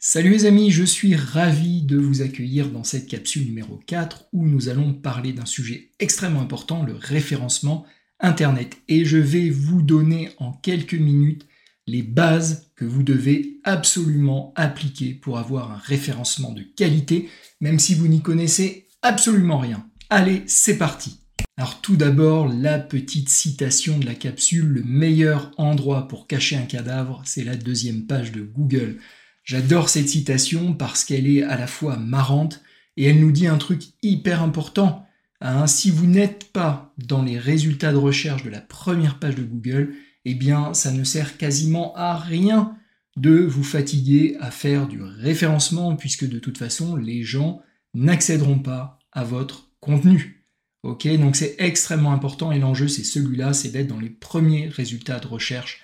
Salut 0.00 0.30
les 0.30 0.46
amis, 0.46 0.70
je 0.70 0.84
suis 0.84 1.16
ravi 1.16 1.82
de 1.82 1.98
vous 1.98 2.22
accueillir 2.22 2.70
dans 2.70 2.84
cette 2.84 3.08
capsule 3.08 3.46
numéro 3.46 3.80
4 3.84 4.26
où 4.32 4.46
nous 4.46 4.68
allons 4.68 4.94
parler 4.94 5.32
d'un 5.32 5.44
sujet 5.44 5.90
extrêmement 5.98 6.40
important, 6.40 6.84
le 6.84 6.94
référencement 6.94 7.84
Internet. 8.20 8.76
Et 8.86 9.04
je 9.04 9.16
vais 9.16 9.50
vous 9.50 9.82
donner 9.82 10.30
en 10.38 10.52
quelques 10.52 10.94
minutes 10.94 11.48
les 11.88 12.02
bases 12.02 12.70
que 12.76 12.84
vous 12.84 13.02
devez 13.02 13.58
absolument 13.64 14.52
appliquer 14.54 15.14
pour 15.14 15.36
avoir 15.36 15.72
un 15.72 15.78
référencement 15.78 16.52
de 16.52 16.62
qualité, 16.62 17.28
même 17.60 17.80
si 17.80 17.96
vous 17.96 18.06
n'y 18.06 18.22
connaissez 18.22 18.86
absolument 19.02 19.58
rien. 19.58 19.84
Allez, 20.10 20.44
c'est 20.46 20.78
parti 20.78 21.18
alors 21.56 21.80
tout 21.80 21.96
d'abord, 21.96 22.46
la 22.46 22.78
petite 22.78 23.28
citation 23.28 23.98
de 23.98 24.06
la 24.06 24.14
capsule, 24.14 24.68
le 24.68 24.84
meilleur 24.84 25.50
endroit 25.56 26.06
pour 26.06 26.28
cacher 26.28 26.54
un 26.54 26.62
cadavre, 26.62 27.20
c'est 27.24 27.42
la 27.42 27.56
deuxième 27.56 28.06
page 28.06 28.30
de 28.30 28.42
Google. 28.42 29.00
J'adore 29.48 29.88
cette 29.88 30.10
citation 30.10 30.74
parce 30.74 31.04
qu'elle 31.04 31.26
est 31.26 31.42
à 31.42 31.56
la 31.56 31.66
fois 31.66 31.96
marrante 31.96 32.60
et 32.98 33.06
elle 33.06 33.18
nous 33.18 33.32
dit 33.32 33.46
un 33.46 33.56
truc 33.56 33.82
hyper 34.02 34.42
important. 34.42 35.06
Hein. 35.40 35.66
si 35.66 35.90
vous 35.90 36.06
n'êtes 36.06 36.52
pas 36.52 36.92
dans 36.98 37.22
les 37.22 37.38
résultats 37.38 37.92
de 37.92 37.96
recherche 37.96 38.42
de 38.42 38.50
la 38.50 38.60
première 38.60 39.18
page 39.18 39.36
de 39.36 39.42
Google, 39.42 39.94
eh 40.26 40.34
bien 40.34 40.74
ça 40.74 40.92
ne 40.92 41.02
sert 41.02 41.38
quasiment 41.38 41.94
à 41.96 42.18
rien 42.18 42.76
de 43.16 43.38
vous 43.38 43.64
fatiguer 43.64 44.36
à 44.38 44.50
faire 44.50 44.86
du 44.86 45.00
référencement 45.00 45.96
puisque 45.96 46.28
de 46.28 46.38
toute 46.38 46.58
façon 46.58 46.96
les 46.96 47.22
gens 47.22 47.62
n'accéderont 47.94 48.58
pas 48.58 48.98
à 49.12 49.24
votre 49.24 49.70
contenu. 49.80 50.44
Ok, 50.82 51.08
donc 51.16 51.36
c'est 51.36 51.56
extrêmement 51.58 52.12
important 52.12 52.52
et 52.52 52.58
l'enjeu 52.58 52.86
c'est 52.86 53.02
celui-là, 53.02 53.54
c'est 53.54 53.70
d'être 53.70 53.88
dans 53.88 53.98
les 53.98 54.10
premiers 54.10 54.68
résultats 54.68 55.20
de 55.20 55.26
recherche, 55.26 55.80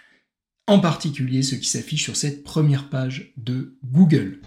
en 0.66 0.78
particulier 0.78 1.42
ceux 1.42 1.56
qui 1.56 1.68
s'affichent 1.68 2.04
sur 2.04 2.16
cette 2.16 2.42
première 2.42 2.88
page 2.88 3.32
de 3.36 3.77
Google. 3.84 4.41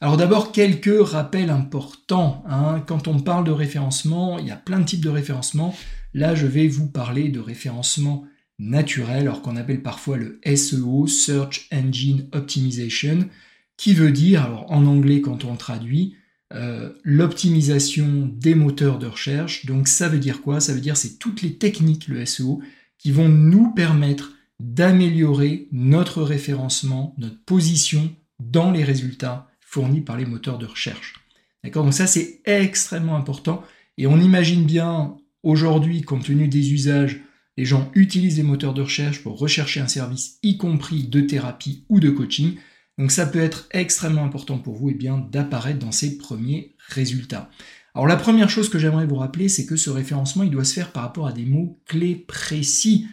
Alors 0.00 0.16
d'abord 0.16 0.52
quelques 0.52 1.06
rappels 1.06 1.50
importants. 1.50 2.44
Hein. 2.46 2.82
Quand 2.86 3.08
on 3.08 3.20
parle 3.20 3.44
de 3.44 3.50
référencement, 3.50 4.38
il 4.38 4.46
y 4.46 4.50
a 4.50 4.56
plein 4.56 4.80
de 4.80 4.84
types 4.84 5.04
de 5.04 5.08
référencement. 5.08 5.74
Là, 6.12 6.34
je 6.34 6.46
vais 6.46 6.68
vous 6.68 6.88
parler 6.88 7.28
de 7.30 7.40
référencement 7.40 8.24
naturel, 8.58 9.22
alors 9.22 9.42
qu'on 9.42 9.56
appelle 9.56 9.82
parfois 9.82 10.16
le 10.16 10.40
SEO, 10.44 11.06
Search 11.06 11.68
Engine 11.72 12.28
Optimization, 12.32 13.28
qui 13.76 13.94
veut 13.94 14.12
dire, 14.12 14.42
alors 14.42 14.70
en 14.70 14.86
anglais 14.86 15.20
quand 15.20 15.44
on 15.44 15.56
traduit, 15.56 16.16
euh, 16.52 16.92
l'optimisation 17.02 18.30
des 18.32 18.54
moteurs 18.54 18.98
de 18.98 19.06
recherche. 19.06 19.66
Donc 19.66 19.88
ça 19.88 20.08
veut 20.08 20.18
dire 20.18 20.42
quoi? 20.42 20.60
Ça 20.60 20.72
veut 20.72 20.80
dire 20.80 20.96
c'est 20.96 21.18
toutes 21.18 21.42
les 21.42 21.56
techniques, 21.56 22.06
le 22.08 22.24
SEO, 22.26 22.60
qui 22.98 23.10
vont 23.10 23.28
nous 23.28 23.72
permettre 23.72 24.34
d'améliorer 24.60 25.68
notre 25.72 26.22
référencement, 26.22 27.14
notre 27.18 27.42
position 27.44 28.14
dans 28.38 28.70
les 28.70 28.84
résultats 28.84 29.48
fournis 29.60 30.00
par 30.00 30.16
les 30.16 30.26
moteurs 30.26 30.58
de 30.58 30.66
recherche. 30.66 31.14
D'accord? 31.62 31.84
Donc 31.84 31.94
ça 31.94 32.06
c'est 32.06 32.40
extrêmement 32.44 33.16
important 33.16 33.62
et 33.98 34.06
on 34.06 34.20
imagine 34.20 34.64
bien 34.64 35.16
aujourd'hui 35.42 36.02
compte 36.02 36.24
tenu 36.24 36.48
des 36.48 36.72
usages 36.72 37.20
les 37.56 37.64
gens 37.64 37.90
utilisent 37.94 38.36
les 38.36 38.42
moteurs 38.42 38.74
de 38.74 38.82
recherche 38.82 39.22
pour 39.22 39.38
rechercher 39.38 39.80
un 39.80 39.86
service, 39.86 40.38
y 40.42 40.56
compris 40.56 41.04
de 41.04 41.20
thérapie 41.20 41.84
ou 41.88 42.00
de 42.00 42.10
coaching. 42.10 42.56
Donc 42.98 43.12
ça 43.12 43.26
peut 43.26 43.40
être 43.40 43.68
extrêmement 43.70 44.24
important 44.24 44.58
pour 44.58 44.74
vous 44.74 44.90
et 44.90 44.92
eh 44.92 44.98
bien, 44.98 45.18
d'apparaître 45.18 45.78
dans 45.78 45.92
ces 45.92 46.18
premiers 46.18 46.74
résultats. 46.88 47.50
Alors 47.94 48.06
la 48.08 48.16
première 48.16 48.50
chose 48.50 48.68
que 48.68 48.78
j'aimerais 48.78 49.06
vous 49.06 49.16
rappeler, 49.16 49.48
c'est 49.48 49.66
que 49.66 49.76
ce 49.76 49.90
référencement, 49.90 50.42
il 50.42 50.50
doit 50.50 50.64
se 50.64 50.74
faire 50.74 50.90
par 50.90 51.04
rapport 51.04 51.28
à 51.28 51.32
des 51.32 51.44
mots 51.44 51.78
clés 51.86 52.16
précis. 52.16 53.06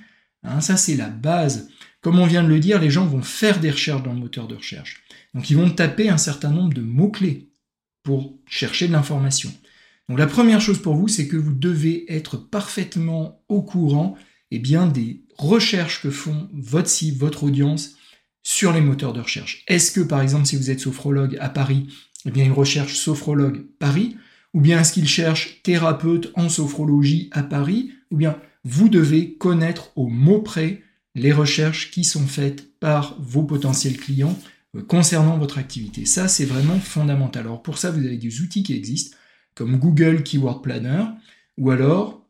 Hein, 0.44 0.62
ça, 0.62 0.78
c'est 0.78 0.96
la 0.96 1.10
base. 1.10 1.70
Comme 2.02 2.20
on 2.20 2.26
vient 2.26 2.44
de 2.44 2.48
le 2.50 2.60
dire, 2.60 2.80
les 2.80 2.90
gens 2.90 3.06
vont 3.06 3.22
faire 3.22 3.60
des 3.60 3.72
recherches 3.72 4.04
dans 4.04 4.14
le 4.14 4.20
moteur 4.20 4.48
de 4.48 4.56
recherche. 4.56 5.04
Donc 5.34 5.50
ils 5.50 5.58
vont 5.58 5.70
taper 5.70 6.10
un 6.10 6.18
certain 6.18 6.50
nombre 6.50 6.74
de 6.74 6.82
mots-clés 6.82 7.50
pour 8.04 8.40
chercher 8.48 8.88
de 8.88 8.94
l'information. 8.94 9.52
Donc 10.10 10.18
la 10.18 10.28
première 10.28 10.62
chose 10.62 10.82
pour 10.82 10.96
vous, 10.96 11.08
c'est 11.08 11.28
que 11.28 11.38
vous 11.38 11.54
devez 11.54 12.12
être 12.12 12.38
parfaitement 12.38 13.44
au 13.48 13.62
courant 13.62 14.18
eh 14.52 14.60
bien, 14.60 14.88
des 14.88 15.24
recherches 15.38 16.02
que 16.02 16.10
font 16.10 16.50
votre 16.54 16.90
site, 16.90 17.18
votre 17.18 17.44
audience, 17.44 17.96
sur 18.44 18.74
les 18.74 18.82
moteurs 18.82 19.14
de 19.14 19.22
recherche. 19.22 19.64
Est-ce 19.68 19.92
que, 19.92 20.02
par 20.02 20.22
exemple, 20.22 20.46
si 20.46 20.58
vous 20.58 20.70
êtes 20.70 20.80
sophrologue 20.80 21.38
à 21.40 21.50
Paris, 21.50 21.88
eh 22.26 22.32
bien, 22.32 22.54
sophrologue 22.88 23.66
Paris, 23.80 24.18
ou 24.54 24.62
bien 24.62 24.82
est-ce 24.82 24.94
qu'il 24.94 25.08
cherche 25.08 25.62
thérapeute 25.64 26.32
en 26.36 26.50
sophrologie 26.50 27.30
à 27.32 27.44
Paris, 27.44 27.92
ou 28.10 28.18
bien 28.18 28.38
vous 28.64 28.90
devez 28.90 29.34
connaître 29.36 29.92
au 29.96 30.08
mot 30.08 30.42
près 30.42 30.82
les 31.16 31.32
recherches 31.32 31.92
qui 31.92 32.04
sont 32.04 32.28
faites 32.28 32.80
par 32.80 33.18
vos 33.20 33.44
potentiels 33.44 33.98
clients 33.98 34.38
euh, 34.76 34.82
concernant 34.82 35.38
votre 35.38 35.58
activité. 35.58 36.06
Ça, 36.06 36.28
c'est 36.28 36.46
vraiment 36.46 36.80
fondamental. 36.80 37.46
Alors 37.46 37.62
pour 37.62 37.78
ça, 37.78 37.92
vous 37.92 38.06
avez 38.06 38.18
des 38.18 38.42
outils 38.42 38.64
qui 38.64 38.74
existent, 38.74 39.18
comme 39.56 39.78
Google 39.78 40.24
Keyword 40.24 40.62
Planner, 40.62 41.04
ou 41.58 41.72
alors, 41.72 42.26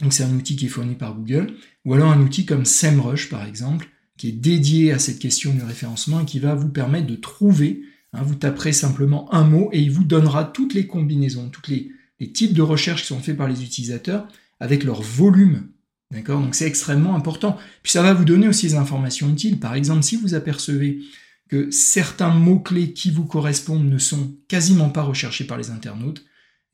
donc 0.00 0.12
c'est 0.12 0.24
un 0.24 0.34
outil 0.34 0.56
qui 0.56 0.66
est 0.66 0.70
fourni 0.70 0.94
par 0.94 1.14
Google, 1.14 1.54
ou 1.84 1.94
alors 1.94 2.10
un 2.10 2.20
outil 2.20 2.46
comme 2.46 2.64
SEMrush, 2.64 3.28
par 3.28 3.44
exemple, 3.44 3.88
qui 4.16 4.28
est 4.28 4.32
dédié 4.32 4.92
à 4.92 4.98
cette 4.98 5.18
question 5.18 5.52
du 5.52 5.62
référencement 5.62 6.20
et 6.20 6.24
qui 6.24 6.38
va 6.38 6.54
vous 6.54 6.68
permettre 6.68 7.06
de 7.06 7.16
trouver, 7.16 7.82
hein, 8.12 8.22
vous 8.22 8.36
taperez 8.36 8.72
simplement 8.72 9.32
un 9.34 9.44
mot 9.44 9.68
et 9.72 9.80
il 9.80 9.90
vous 9.90 10.04
donnera 10.04 10.44
toutes 10.44 10.74
les 10.74 10.86
combinaisons, 10.86 11.48
tous 11.48 11.70
les, 11.70 11.90
types 12.32 12.52
de 12.52 12.62
recherches 12.62 13.02
qui 13.02 13.08
sont 13.08 13.18
faits 13.18 13.36
par 13.36 13.48
les 13.48 13.64
utilisateurs 13.64 14.28
avec 14.60 14.84
leur 14.84 15.02
volume. 15.02 15.66
D'accord? 16.12 16.42
Donc 16.42 16.54
c'est 16.54 16.66
extrêmement 16.66 17.16
important. 17.16 17.56
Puis 17.82 17.92
ça 17.92 18.02
va 18.02 18.12
vous 18.12 18.26
donner 18.26 18.46
aussi 18.46 18.66
des 18.68 18.74
informations 18.74 19.30
utiles. 19.30 19.58
Par 19.58 19.74
exemple, 19.74 20.02
si 20.02 20.16
vous 20.16 20.34
apercevez 20.34 21.00
que 21.48 21.70
certains 21.70 22.28
mots-clés 22.28 22.92
qui 22.92 23.10
vous 23.10 23.24
correspondent 23.24 23.88
ne 23.88 23.98
sont 23.98 24.36
quasiment 24.46 24.90
pas 24.90 25.02
recherchés 25.02 25.44
par 25.44 25.56
les 25.56 25.70
internautes, 25.70 26.22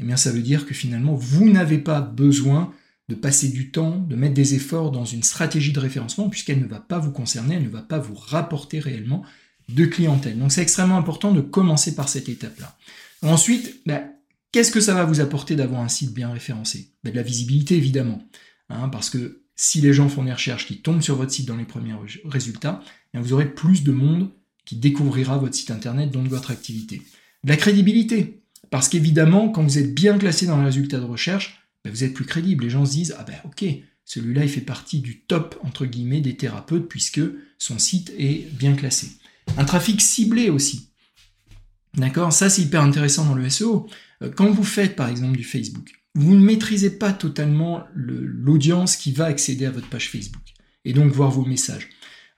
eh 0.00 0.04
bien 0.04 0.16
ça 0.16 0.32
veut 0.32 0.42
dire 0.42 0.66
que 0.66 0.74
finalement 0.74 1.14
vous 1.14 1.48
n'avez 1.48 1.78
pas 1.78 2.00
besoin 2.00 2.72
de 3.08 3.14
passer 3.14 3.48
du 3.48 3.70
temps, 3.70 3.98
de 3.98 4.16
mettre 4.16 4.34
des 4.34 4.54
efforts 4.54 4.90
dans 4.90 5.04
une 5.04 5.22
stratégie 5.22 5.72
de 5.72 5.80
référencement, 5.80 6.28
puisqu'elle 6.28 6.60
ne 6.60 6.66
va 6.66 6.80
pas 6.80 6.98
vous 6.98 7.12
concerner, 7.12 7.54
elle 7.54 7.62
ne 7.62 7.68
va 7.68 7.80
pas 7.80 7.98
vous 7.98 8.14
rapporter 8.14 8.80
réellement 8.80 9.22
de 9.68 9.84
clientèle. 9.84 10.36
Donc 10.38 10.50
c'est 10.50 10.62
extrêmement 10.62 10.98
important 10.98 11.30
de 11.32 11.40
commencer 11.40 11.94
par 11.94 12.08
cette 12.08 12.28
étape-là. 12.28 12.76
Ensuite, 13.22 13.80
ben, 13.86 14.02
qu'est-ce 14.50 14.72
que 14.72 14.80
ça 14.80 14.94
va 14.94 15.04
vous 15.04 15.20
apporter 15.20 15.54
d'avoir 15.54 15.80
un 15.80 15.88
site 15.88 16.12
bien 16.12 16.32
référencé? 16.32 16.90
Ben, 17.04 17.12
De 17.12 17.16
la 17.16 17.22
visibilité, 17.22 17.76
évidemment. 17.76 18.20
Hein, 18.70 18.88
parce 18.88 19.10
que 19.10 19.42
si 19.56 19.80
les 19.80 19.92
gens 19.92 20.08
font 20.08 20.24
des 20.24 20.32
recherches 20.32 20.66
qui 20.66 20.80
tombent 20.80 21.02
sur 21.02 21.16
votre 21.16 21.32
site 21.32 21.46
dans 21.46 21.56
les 21.56 21.64
premiers 21.64 21.94
résultats, 22.24 22.82
ben, 23.12 23.20
vous 23.20 23.32
aurez 23.32 23.52
plus 23.52 23.82
de 23.82 23.92
monde 23.92 24.30
qui 24.64 24.76
découvrira 24.76 25.38
votre 25.38 25.54
site 25.54 25.70
internet, 25.70 26.10
donc 26.10 26.28
votre 26.28 26.50
activité. 26.50 27.02
De 27.44 27.48
la 27.48 27.56
crédibilité. 27.56 28.42
Parce 28.70 28.88
qu'évidemment, 28.88 29.48
quand 29.48 29.62
vous 29.62 29.78
êtes 29.78 29.94
bien 29.94 30.18
classé 30.18 30.46
dans 30.46 30.58
les 30.58 30.66
résultats 30.66 31.00
de 31.00 31.04
recherche, 31.04 31.62
ben, 31.84 31.90
vous 31.90 32.04
êtes 32.04 32.14
plus 32.14 32.26
crédible. 32.26 32.64
Les 32.64 32.70
gens 32.70 32.84
se 32.84 32.92
disent, 32.92 33.16
ah 33.18 33.24
ben 33.24 33.36
ok, 33.44 33.64
celui-là 34.04 34.44
il 34.44 34.50
fait 34.50 34.60
partie 34.60 35.00
du 35.00 35.20
top 35.20 35.58
entre 35.62 35.86
guillemets 35.86 36.20
des 36.20 36.36
thérapeutes 36.36 36.88
puisque 36.88 37.20
son 37.58 37.78
site 37.78 38.12
est 38.18 38.48
bien 38.54 38.74
classé. 38.74 39.12
Un 39.56 39.64
trafic 39.64 40.00
ciblé 40.00 40.50
aussi. 40.50 40.90
D'accord? 41.94 42.32
Ça 42.32 42.48
c'est 42.48 42.62
hyper 42.62 42.82
intéressant 42.82 43.24
dans 43.24 43.34
le 43.34 43.48
SEO. 43.48 43.88
Euh, 44.22 44.30
quand 44.34 44.50
vous 44.50 44.64
faites 44.64 44.96
par 44.96 45.08
exemple 45.08 45.36
du 45.36 45.44
Facebook, 45.44 45.97
vous 46.14 46.34
ne 46.34 46.44
maîtrisez 46.44 46.90
pas 46.90 47.12
totalement 47.12 47.84
l'audience 47.94 48.96
qui 48.96 49.12
va 49.12 49.26
accéder 49.26 49.66
à 49.66 49.70
votre 49.70 49.88
page 49.88 50.10
Facebook 50.10 50.42
et 50.84 50.92
donc 50.92 51.12
voir 51.12 51.30
vos 51.30 51.44
messages. 51.44 51.88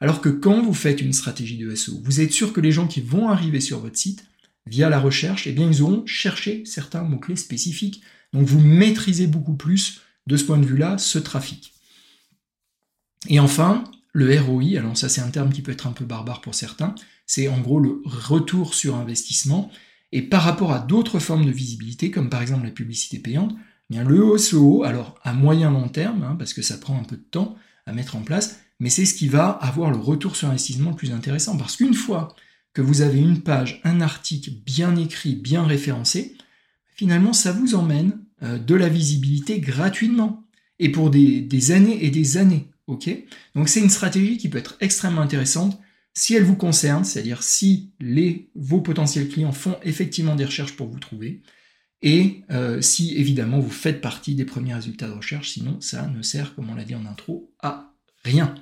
Alors 0.00 0.20
que 0.20 0.28
quand 0.28 0.62
vous 0.62 0.74
faites 0.74 1.00
une 1.00 1.12
stratégie 1.12 1.58
de 1.58 1.74
SEO, 1.74 2.00
vous 2.02 2.20
êtes 2.20 2.32
sûr 2.32 2.52
que 2.52 2.60
les 2.60 2.72
gens 2.72 2.86
qui 2.86 3.00
vont 3.00 3.28
arriver 3.28 3.60
sur 3.60 3.80
votre 3.80 3.96
site 3.96 4.24
via 4.66 4.88
la 4.88 4.98
recherche, 4.98 5.46
eh 5.46 5.52
bien 5.52 5.68
ils 5.68 5.82
auront 5.82 6.04
cherché 6.06 6.62
certains 6.64 7.02
mots-clés 7.02 7.36
spécifiques 7.36 8.02
donc 8.32 8.46
vous 8.46 8.60
maîtrisez 8.60 9.26
beaucoup 9.26 9.54
plus 9.54 10.00
de 10.26 10.36
ce 10.36 10.44
point 10.44 10.58
de 10.58 10.66
vue-là 10.66 10.98
ce 10.98 11.18
trafic. 11.18 11.74
Et 13.28 13.40
enfin, 13.40 13.84
le 14.12 14.38
ROI, 14.40 14.78
alors 14.78 14.96
ça 14.96 15.08
c'est 15.08 15.20
un 15.20 15.30
terme 15.30 15.52
qui 15.52 15.62
peut 15.62 15.72
être 15.72 15.86
un 15.86 15.92
peu 15.92 16.04
barbare 16.04 16.40
pour 16.40 16.54
certains, 16.54 16.94
c'est 17.26 17.48
en 17.48 17.60
gros 17.60 17.80
le 17.80 18.00
retour 18.04 18.74
sur 18.74 18.96
investissement. 18.96 19.70
Et 20.12 20.22
par 20.22 20.42
rapport 20.42 20.72
à 20.72 20.80
d'autres 20.80 21.18
formes 21.18 21.46
de 21.46 21.50
visibilité, 21.50 22.10
comme 22.10 22.30
par 22.30 22.42
exemple 22.42 22.64
la 22.64 22.72
publicité 22.72 23.18
payante, 23.18 23.54
eh 23.54 23.94
bien 23.94 24.04
le 24.04 24.36
SEO, 24.38 24.82
alors 24.84 25.14
à 25.22 25.32
moyen 25.32 25.70
long 25.70 25.88
terme, 25.88 26.22
hein, 26.22 26.36
parce 26.38 26.52
que 26.52 26.62
ça 26.62 26.78
prend 26.78 26.98
un 26.98 27.04
peu 27.04 27.16
de 27.16 27.22
temps 27.22 27.56
à 27.86 27.92
mettre 27.92 28.16
en 28.16 28.22
place, 28.22 28.60
mais 28.80 28.90
c'est 28.90 29.04
ce 29.04 29.14
qui 29.14 29.28
va 29.28 29.48
avoir 29.48 29.90
le 29.90 29.98
retour 29.98 30.36
sur 30.36 30.48
investissement 30.48 30.90
le 30.90 30.96
plus 30.96 31.12
intéressant. 31.12 31.56
Parce 31.56 31.76
qu'une 31.76 31.94
fois 31.94 32.34
que 32.72 32.82
vous 32.82 33.02
avez 33.02 33.20
une 33.20 33.42
page, 33.42 33.80
un 33.84 34.00
article 34.00 34.50
bien 34.64 34.96
écrit, 34.96 35.34
bien 35.34 35.64
référencé, 35.64 36.36
finalement, 36.94 37.32
ça 37.32 37.52
vous 37.52 37.74
emmène 37.74 38.18
euh, 38.42 38.58
de 38.58 38.74
la 38.74 38.88
visibilité 38.88 39.60
gratuitement 39.60 40.44
et 40.78 40.90
pour 40.90 41.10
des, 41.10 41.72
années 41.72 42.04
et 42.04 42.10
des 42.10 42.36
années. 42.38 42.70
ok? 42.86 43.10
Donc 43.54 43.68
c'est 43.68 43.80
une 43.80 43.90
stratégie 43.90 44.38
qui 44.38 44.48
peut 44.48 44.58
être 44.58 44.76
extrêmement 44.80 45.20
intéressante 45.20 45.78
si 46.20 46.34
elle 46.34 46.44
vous 46.44 46.54
concerne, 46.54 47.02
c'est-à-dire 47.02 47.42
si 47.42 47.92
vos 48.54 48.82
potentiels 48.82 49.26
clients 49.26 49.52
font 49.52 49.78
effectivement 49.82 50.34
des 50.34 50.44
recherches 50.44 50.76
pour 50.76 50.86
vous 50.86 50.98
trouver, 50.98 51.40
et 52.02 52.42
euh, 52.50 52.82
si 52.82 53.16
évidemment 53.16 53.58
vous 53.58 53.70
faites 53.70 54.02
partie 54.02 54.34
des 54.34 54.44
premiers 54.44 54.74
résultats 54.74 55.08
de 55.08 55.14
recherche, 55.14 55.52
sinon 55.52 55.80
ça 55.80 56.06
ne 56.08 56.20
sert, 56.20 56.54
comme 56.54 56.68
on 56.68 56.74
l'a 56.74 56.84
dit 56.84 56.94
en 56.94 57.06
intro, 57.06 57.54
à 57.62 57.94
rien. 58.22 58.54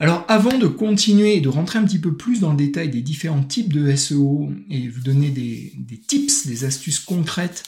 Alors 0.00 0.24
avant 0.26 0.56
de 0.56 0.66
continuer 0.66 1.36
et 1.36 1.42
de 1.42 1.50
rentrer 1.50 1.80
un 1.80 1.84
petit 1.84 1.98
peu 1.98 2.16
plus 2.16 2.40
dans 2.40 2.52
le 2.52 2.56
détail 2.56 2.88
des 2.88 3.02
différents 3.02 3.44
types 3.44 3.70
de 3.70 3.94
SEO 3.94 4.50
et 4.70 4.88
vous 4.88 5.02
donner 5.02 5.28
des, 5.28 6.00
tips, 6.06 6.46
des 6.46 6.64
astuces 6.64 7.00
concrètes, 7.00 7.64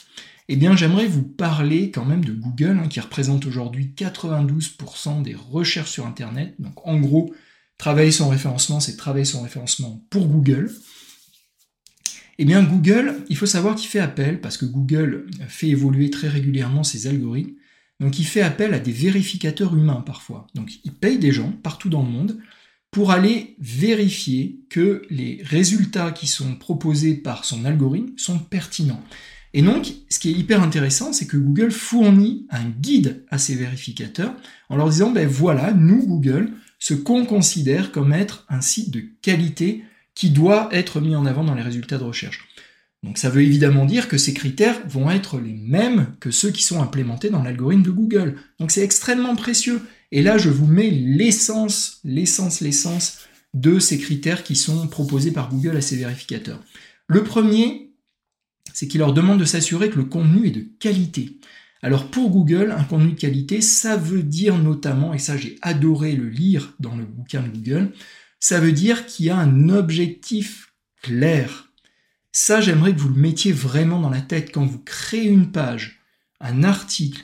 eh 0.47 0.55
bien 0.55 0.75
j'aimerais 0.75 1.05
vous 1.05 1.23
parler 1.23 1.91
quand 1.91 2.05
même 2.05 2.25
de 2.25 2.33
Google, 2.33 2.79
hein, 2.83 2.87
qui 2.87 2.99
représente 2.99 3.45
aujourd'hui 3.45 3.93
92% 3.95 5.21
des 5.21 5.35
recherches 5.35 5.91
sur 5.91 6.07
Internet. 6.07 6.55
Donc 6.57 6.87
en 6.87 6.99
gros, 6.99 7.31
travailler 7.81 8.11
son 8.11 8.29
référencement, 8.29 8.79
c'est 8.79 8.95
travailler 8.95 9.25
son 9.25 9.41
référencement 9.41 10.05
pour 10.11 10.27
Google. 10.27 10.71
Eh 12.37 12.45
bien 12.45 12.61
Google, 12.61 13.15
il 13.27 13.35
faut 13.35 13.47
savoir 13.47 13.73
qu'il 13.73 13.89
fait 13.89 13.97
appel, 13.99 14.39
parce 14.39 14.55
que 14.55 14.65
Google 14.65 15.25
fait 15.47 15.69
évoluer 15.69 16.11
très 16.11 16.27
régulièrement 16.27 16.83
ses 16.83 17.07
algorithmes, 17.07 17.55
donc 17.99 18.19
il 18.19 18.25
fait 18.25 18.43
appel 18.43 18.75
à 18.75 18.79
des 18.79 18.91
vérificateurs 18.91 19.75
humains 19.75 20.03
parfois. 20.05 20.45
Donc 20.53 20.69
il 20.83 20.93
paye 20.93 21.17
des 21.17 21.31
gens 21.31 21.51
partout 21.63 21.89
dans 21.89 22.03
le 22.03 22.09
monde 22.09 22.37
pour 22.91 23.09
aller 23.09 23.55
vérifier 23.57 24.59
que 24.69 25.01
les 25.09 25.41
résultats 25.43 26.11
qui 26.11 26.27
sont 26.27 26.53
proposés 26.57 27.15
par 27.15 27.45
son 27.45 27.65
algorithme 27.65 28.13
sont 28.15 28.37
pertinents. 28.37 29.03
Et 29.53 29.63
donc, 29.63 29.91
ce 30.07 30.19
qui 30.19 30.29
est 30.29 30.33
hyper 30.33 30.61
intéressant, 30.61 31.13
c'est 31.13 31.25
que 31.25 31.35
Google 31.35 31.71
fournit 31.71 32.45
un 32.51 32.69
guide 32.69 33.25
à 33.31 33.39
ces 33.39 33.55
vérificateurs 33.55 34.35
en 34.69 34.77
leur 34.77 34.89
disant, 34.89 35.11
ben 35.11 35.27
voilà, 35.27 35.73
nous, 35.73 36.05
Google, 36.05 36.53
ce 36.81 36.95
qu'on 36.95 37.25
considère 37.25 37.91
comme 37.91 38.11
être 38.11 38.43
un 38.49 38.59
site 38.59 38.89
de 38.89 39.03
qualité 39.21 39.85
qui 40.15 40.31
doit 40.31 40.67
être 40.71 40.99
mis 40.99 41.15
en 41.15 41.27
avant 41.27 41.43
dans 41.43 41.53
les 41.53 41.61
résultats 41.61 41.99
de 41.99 42.03
recherche. 42.03 42.49
Donc 43.03 43.19
ça 43.19 43.29
veut 43.29 43.43
évidemment 43.43 43.85
dire 43.85 44.07
que 44.07 44.17
ces 44.17 44.33
critères 44.33 44.81
vont 44.87 45.09
être 45.11 45.39
les 45.39 45.53
mêmes 45.53 46.07
que 46.19 46.31
ceux 46.31 46.49
qui 46.49 46.63
sont 46.63 46.81
implémentés 46.81 47.29
dans 47.29 47.43
l'algorithme 47.43 47.83
de 47.83 47.91
Google. 47.91 48.35
Donc 48.59 48.71
c'est 48.71 48.83
extrêmement 48.83 49.35
précieux. 49.35 49.81
Et 50.11 50.23
là, 50.23 50.39
je 50.39 50.49
vous 50.49 50.65
mets 50.65 50.89
l'essence, 50.89 51.99
l'essence, 52.03 52.61
l'essence 52.61 53.19
de 53.53 53.77
ces 53.77 53.99
critères 53.99 54.43
qui 54.43 54.55
sont 54.55 54.87
proposés 54.87 55.31
par 55.31 55.49
Google 55.49 55.77
à 55.77 55.81
ces 55.81 55.97
vérificateurs. 55.97 56.63
Le 57.05 57.23
premier, 57.23 57.91
c'est 58.73 58.87
qu'il 58.87 58.99
leur 58.99 59.13
demande 59.13 59.39
de 59.39 59.45
s'assurer 59.45 59.91
que 59.91 59.97
le 59.97 60.05
contenu 60.05 60.47
est 60.47 60.51
de 60.51 60.65
qualité. 60.79 61.37
Alors 61.81 62.11
pour 62.11 62.29
Google, 62.29 62.71
un 62.77 62.83
contenu 62.83 63.13
de 63.13 63.19
qualité, 63.19 63.61
ça 63.61 63.97
veut 63.97 64.23
dire 64.23 64.57
notamment, 64.57 65.13
et 65.13 65.19
ça 65.19 65.37
j'ai 65.37 65.57
adoré 65.61 66.15
le 66.15 66.29
lire 66.29 66.73
dans 66.79 66.95
le 66.95 67.05
bouquin 67.05 67.41
de 67.41 67.49
Google, 67.49 67.91
ça 68.39 68.59
veut 68.59 68.71
dire 68.71 69.05
qu'il 69.05 69.25
y 69.25 69.29
a 69.29 69.37
un 69.37 69.69
objectif 69.69 70.73
clair 71.01 71.71
ça, 72.31 72.61
j'aimerais 72.61 72.93
que 72.93 72.99
vous 72.99 73.09
le 73.09 73.19
mettiez 73.19 73.51
vraiment 73.51 73.99
dans 73.99 74.09
la 74.09 74.21
tête 74.21 74.51
quand 74.53 74.65
vous 74.65 74.79
créez 74.79 75.27
une 75.27 75.51
page, 75.51 75.99
un 76.39 76.63
article, 76.63 77.21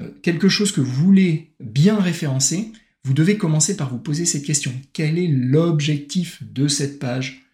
euh, 0.00 0.10
quelque 0.22 0.48
chose 0.48 0.72
que 0.72 0.82
vous 0.82 0.92
voulez 0.92 1.54
bien 1.60 1.98
référencer, 1.98 2.72
vous 3.04 3.14
devez 3.14 3.38
commencer 3.38 3.76
par 3.76 3.88
vous 3.88 3.98
poser 3.98 4.26
cette 4.26 4.44
question. 4.44 4.72
Quel 4.92 5.18
est 5.18 5.28
l'objectif 5.28 6.42
de 6.42 6.68
cette 6.68 6.98
page 6.98 7.46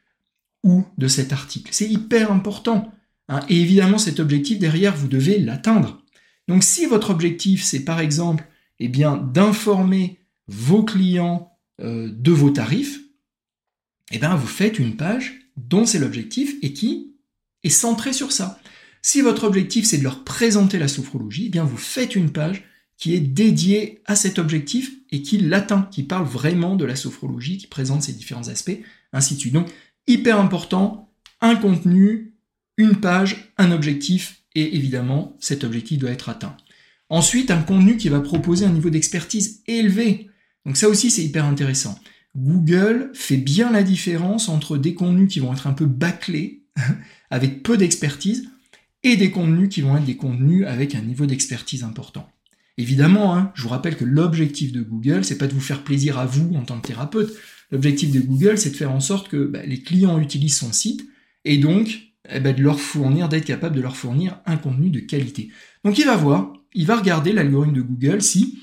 ou 0.64 0.84
de 0.98 1.06
cet 1.06 1.32
article? 1.32 1.68
C'est 1.72 1.88
hyper 1.88 2.32
important. 2.32 2.92
Hein. 3.28 3.40
Et 3.48 3.60
évidemment, 3.60 3.98
cet 3.98 4.18
objectif, 4.18 4.58
derrière, 4.58 4.96
vous 4.96 5.06
devez 5.06 5.38
l'atteindre. 5.38 6.02
Donc 6.48 6.62
si 6.62 6.86
votre 6.86 7.10
objectif, 7.10 7.62
c'est 7.62 7.84
par 7.84 8.00
exemple 8.00 8.44
eh 8.78 8.88
bien, 8.88 9.16
d'informer 9.16 10.18
vos 10.48 10.84
clients 10.84 11.52
euh, 11.80 12.10
de 12.10 12.30
vos 12.30 12.50
tarifs, 12.50 13.00
eh 14.12 14.18
bien, 14.18 14.36
vous 14.36 14.46
faites 14.46 14.78
une 14.78 14.96
page 14.96 15.40
dont 15.56 15.86
c'est 15.86 15.98
l'objectif 15.98 16.54
et 16.62 16.72
qui 16.72 17.14
est 17.64 17.70
centré 17.70 18.12
sur 18.12 18.32
ça. 18.32 18.60
Si 19.02 19.20
votre 19.20 19.44
objectif 19.44 19.84
c'est 19.86 19.98
de 19.98 20.02
leur 20.02 20.24
présenter 20.24 20.78
la 20.78 20.88
sophrologie, 20.88 21.46
eh 21.46 21.50
bien 21.50 21.64
vous 21.64 21.76
faites 21.76 22.16
une 22.16 22.30
page 22.30 22.64
qui 22.96 23.14
est 23.14 23.20
dédiée 23.20 24.02
à 24.06 24.16
cet 24.16 24.38
objectif 24.38 24.92
et 25.10 25.22
qui 25.22 25.38
l'atteint, 25.38 25.88
qui 25.90 26.02
parle 26.02 26.26
vraiment 26.26 26.76
de 26.76 26.84
la 26.84 26.96
sophrologie, 26.96 27.58
qui 27.58 27.66
présente 27.66 28.02
ses 28.02 28.12
différents 28.12 28.48
aspects, 28.48 28.78
ainsi 29.12 29.34
de 29.34 29.40
suite. 29.40 29.52
Donc 29.52 29.68
hyper 30.06 30.40
important, 30.40 31.12
un 31.40 31.56
contenu, 31.56 32.34
une 32.76 32.96
page, 32.96 33.52
un 33.58 33.70
objectif, 33.70 34.42
et 34.56 34.74
évidemment 34.74 35.36
cet 35.38 35.62
objectif 35.62 35.98
doit 35.98 36.10
être 36.10 36.28
atteint. 36.28 36.56
Ensuite, 37.08 37.52
un 37.52 37.62
contenu 37.62 37.96
qui 37.96 38.08
va 38.08 38.20
proposer 38.20 38.64
un 38.66 38.72
niveau 38.72 38.90
d'expertise 38.90 39.62
élevé. 39.68 40.28
Donc 40.64 40.76
ça 40.76 40.88
aussi 40.88 41.10
c'est 41.12 41.22
hyper 41.22 41.44
intéressant. 41.44 41.96
Google 42.36 43.10
fait 43.14 43.36
bien 43.36 43.70
la 43.70 43.84
différence 43.84 44.48
entre 44.48 44.76
des 44.76 44.94
contenus 44.94 45.32
qui 45.32 45.38
vont 45.38 45.52
être 45.52 45.68
un 45.68 45.72
peu 45.72 45.86
bâclés, 45.86 46.64
avec 47.30 47.62
peu 47.62 47.76
d'expertise, 47.76 48.48
et 49.02 49.16
des 49.16 49.30
contenus 49.30 49.68
qui 49.68 49.82
vont 49.82 49.96
être 49.96 50.04
des 50.04 50.16
contenus 50.16 50.66
avec 50.66 50.94
un 50.94 51.02
niveau 51.02 51.26
d'expertise 51.26 51.84
important. 51.84 52.28
Évidemment, 52.78 53.36
hein, 53.36 53.52
je 53.54 53.62
vous 53.62 53.68
rappelle 53.68 53.96
que 53.96 54.04
l'objectif 54.04 54.72
de 54.72 54.82
Google, 54.82 55.24
c'est 55.24 55.38
pas 55.38 55.46
de 55.46 55.54
vous 55.54 55.60
faire 55.60 55.84
plaisir 55.84 56.18
à 56.18 56.26
vous 56.26 56.54
en 56.56 56.62
tant 56.62 56.78
que 56.80 56.88
thérapeute. 56.88 57.32
L'objectif 57.70 58.10
de 58.10 58.20
Google, 58.20 58.58
c'est 58.58 58.70
de 58.70 58.76
faire 58.76 58.92
en 58.92 59.00
sorte 59.00 59.28
que 59.28 59.46
bah, 59.46 59.64
les 59.64 59.80
clients 59.80 60.18
utilisent 60.18 60.58
son 60.58 60.72
site 60.72 61.06
et 61.44 61.56
donc 61.56 62.12
eh 62.30 62.40
ben, 62.40 62.54
de 62.54 62.62
leur 62.62 62.80
fournir, 62.80 63.28
d'être 63.28 63.44
capable 63.44 63.76
de 63.76 63.80
leur 63.80 63.96
fournir 63.96 64.40
un 64.46 64.56
contenu 64.56 64.90
de 64.90 65.00
qualité. 65.00 65.50
Donc 65.84 65.98
il 65.98 66.06
va 66.06 66.16
voir, 66.16 66.52
il 66.74 66.86
va 66.86 66.96
regarder 66.96 67.32
l'algorithme 67.32 67.74
de 67.74 67.82
Google 67.82 68.22
si 68.22 68.58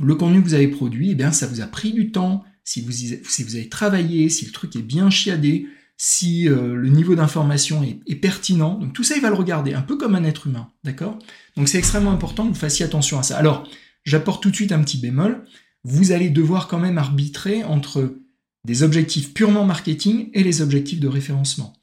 le 0.00 0.14
contenu 0.14 0.40
que 0.40 0.48
vous 0.48 0.54
avez 0.54 0.68
produit, 0.68 1.10
eh 1.10 1.14
bien, 1.14 1.32
ça 1.32 1.46
vous 1.46 1.60
a 1.60 1.66
pris 1.66 1.92
du 1.92 2.10
temps, 2.10 2.44
si 2.64 2.80
vous, 2.80 3.56
avez 3.56 3.68
travaillé, 3.68 4.28
si 4.28 4.46
le 4.46 4.52
truc 4.52 4.74
est 4.76 4.82
bien 4.82 5.10
chiadé, 5.10 5.66
si 5.96 6.48
euh, 6.48 6.74
le 6.74 6.88
niveau 6.88 7.14
d'information 7.14 7.82
est, 7.82 8.14
pertinent. 8.16 8.78
Donc 8.78 8.92
tout 8.92 9.04
ça, 9.04 9.16
il 9.16 9.22
va 9.22 9.28
le 9.28 9.36
regarder, 9.36 9.74
un 9.74 9.82
peu 9.82 9.96
comme 9.96 10.14
un 10.14 10.24
être 10.24 10.46
humain, 10.48 10.70
d'accord? 10.82 11.18
Donc 11.56 11.68
c'est 11.68 11.78
extrêmement 11.78 12.10
important 12.10 12.44
que 12.44 12.48
vous 12.48 12.58
fassiez 12.58 12.84
attention 12.84 13.18
à 13.18 13.22
ça. 13.22 13.38
Alors, 13.38 13.68
j'apporte 14.04 14.42
tout 14.42 14.50
de 14.50 14.56
suite 14.56 14.72
un 14.72 14.82
petit 14.82 14.98
bémol. 14.98 15.44
Vous 15.84 16.12
allez 16.12 16.30
devoir 16.30 16.66
quand 16.66 16.78
même 16.78 16.98
arbitrer 16.98 17.62
entre 17.62 18.16
des 18.64 18.82
objectifs 18.82 19.34
purement 19.34 19.64
marketing 19.64 20.30
et 20.32 20.42
les 20.42 20.62
objectifs 20.62 21.00
de 21.00 21.08
référencement. 21.08 21.74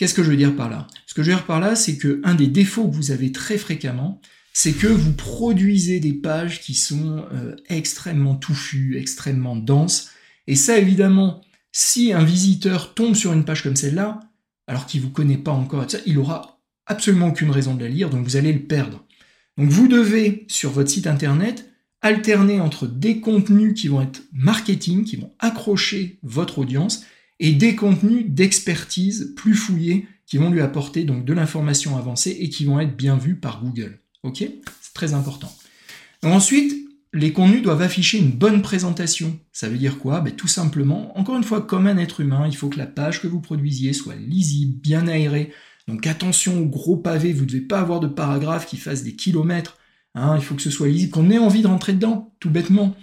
Qu'est-ce 0.00 0.14
que 0.14 0.22
je 0.22 0.30
veux 0.30 0.36
dire 0.38 0.56
par 0.56 0.70
là? 0.70 0.86
Ce 1.04 1.12
que 1.12 1.22
je 1.22 1.30
veux 1.30 1.36
dire 1.36 1.44
par 1.44 1.60
là, 1.60 1.76
c'est 1.76 1.98
que 1.98 2.22
un 2.24 2.34
des 2.34 2.46
défauts 2.46 2.88
que 2.88 2.96
vous 2.96 3.10
avez 3.10 3.32
très 3.32 3.58
fréquemment, 3.58 4.18
c'est 4.54 4.72
que 4.72 4.86
vous 4.86 5.12
produisez 5.12 6.00
des 6.00 6.14
pages 6.14 6.62
qui 6.62 6.72
sont 6.72 7.26
euh, 7.34 7.54
extrêmement 7.68 8.34
touffues, 8.34 8.96
extrêmement 8.96 9.56
denses, 9.56 10.08
et 10.46 10.56
ça, 10.56 10.78
évidemment, 10.78 11.42
si 11.70 12.14
un 12.14 12.24
visiteur 12.24 12.94
tombe 12.94 13.14
sur 13.14 13.34
une 13.34 13.44
page 13.44 13.62
comme 13.62 13.76
celle-là, 13.76 14.20
alors 14.66 14.86
qu'il 14.86 15.02
ne 15.02 15.04
vous 15.04 15.12
connaît 15.12 15.36
pas 15.36 15.52
encore, 15.52 15.84
il 16.06 16.16
aura 16.16 16.62
absolument 16.86 17.28
aucune 17.28 17.50
raison 17.50 17.74
de 17.74 17.84
la 17.84 17.90
lire, 17.90 18.08
donc 18.08 18.24
vous 18.24 18.36
allez 18.36 18.54
le 18.54 18.62
perdre. 18.62 19.04
Donc 19.58 19.68
vous 19.68 19.86
devez, 19.86 20.46
sur 20.48 20.70
votre 20.70 20.88
site 20.88 21.08
internet, 21.08 21.70
alterner 22.00 22.58
entre 22.58 22.86
des 22.86 23.20
contenus 23.20 23.78
qui 23.78 23.88
vont 23.88 24.00
être 24.00 24.22
marketing, 24.32 25.04
qui 25.04 25.16
vont 25.16 25.34
accrocher 25.40 26.18
votre 26.22 26.58
audience, 26.58 27.04
et 27.40 27.52
des 27.52 27.74
contenus 27.74 28.26
d'expertise 28.28 29.32
plus 29.34 29.54
fouillés 29.54 30.06
qui 30.26 30.36
vont 30.36 30.50
lui 30.50 30.60
apporter 30.60 31.02
donc 31.04 31.24
de 31.24 31.32
l'information 31.32 31.96
avancée 31.96 32.36
et 32.38 32.50
qui 32.50 32.64
vont 32.64 32.78
être 32.78 32.96
bien 32.96 33.16
vus 33.16 33.34
par 33.34 33.64
Google. 33.64 33.98
Ok? 34.22 34.44
C'est 34.80 34.94
très 34.94 35.14
important. 35.14 35.52
ensuite, 36.22 36.72
les 37.12 37.32
contenus 37.32 37.62
doivent 37.62 37.82
afficher 37.82 38.18
une 38.18 38.30
bonne 38.30 38.62
présentation. 38.62 39.40
Ça 39.50 39.68
veut 39.68 39.78
dire 39.78 39.98
quoi? 39.98 40.20
Ben, 40.20 40.32
Tout 40.32 40.46
simplement, 40.46 41.18
encore 41.18 41.36
une 41.36 41.42
fois, 41.42 41.62
comme 41.62 41.88
un 41.88 41.96
être 41.96 42.20
humain, 42.20 42.46
il 42.46 42.54
faut 42.54 42.68
que 42.68 42.78
la 42.78 42.86
page 42.86 43.20
que 43.20 43.26
vous 43.26 43.40
produisiez 43.40 43.92
soit 43.92 44.14
lisible, 44.14 44.78
bien 44.80 45.08
aérée. 45.08 45.50
Donc 45.88 46.06
attention 46.06 46.60
aux 46.60 46.66
gros 46.66 46.98
pavés, 46.98 47.32
vous 47.32 47.42
ne 47.42 47.48
devez 47.48 47.62
pas 47.62 47.80
avoir 47.80 47.98
de 47.98 48.06
paragraphes 48.06 48.66
qui 48.66 48.76
fassent 48.76 49.02
des 49.02 49.16
kilomètres. 49.16 49.78
Hein. 50.14 50.36
il 50.36 50.42
faut 50.42 50.54
que 50.54 50.62
ce 50.62 50.70
soit 50.70 50.88
lisible, 50.88 51.12
qu'on 51.12 51.30
ait 51.30 51.38
envie 51.38 51.62
de 51.62 51.68
rentrer 51.68 51.94
dedans, 51.94 52.34
tout 52.38 52.50
bêtement. 52.50 52.94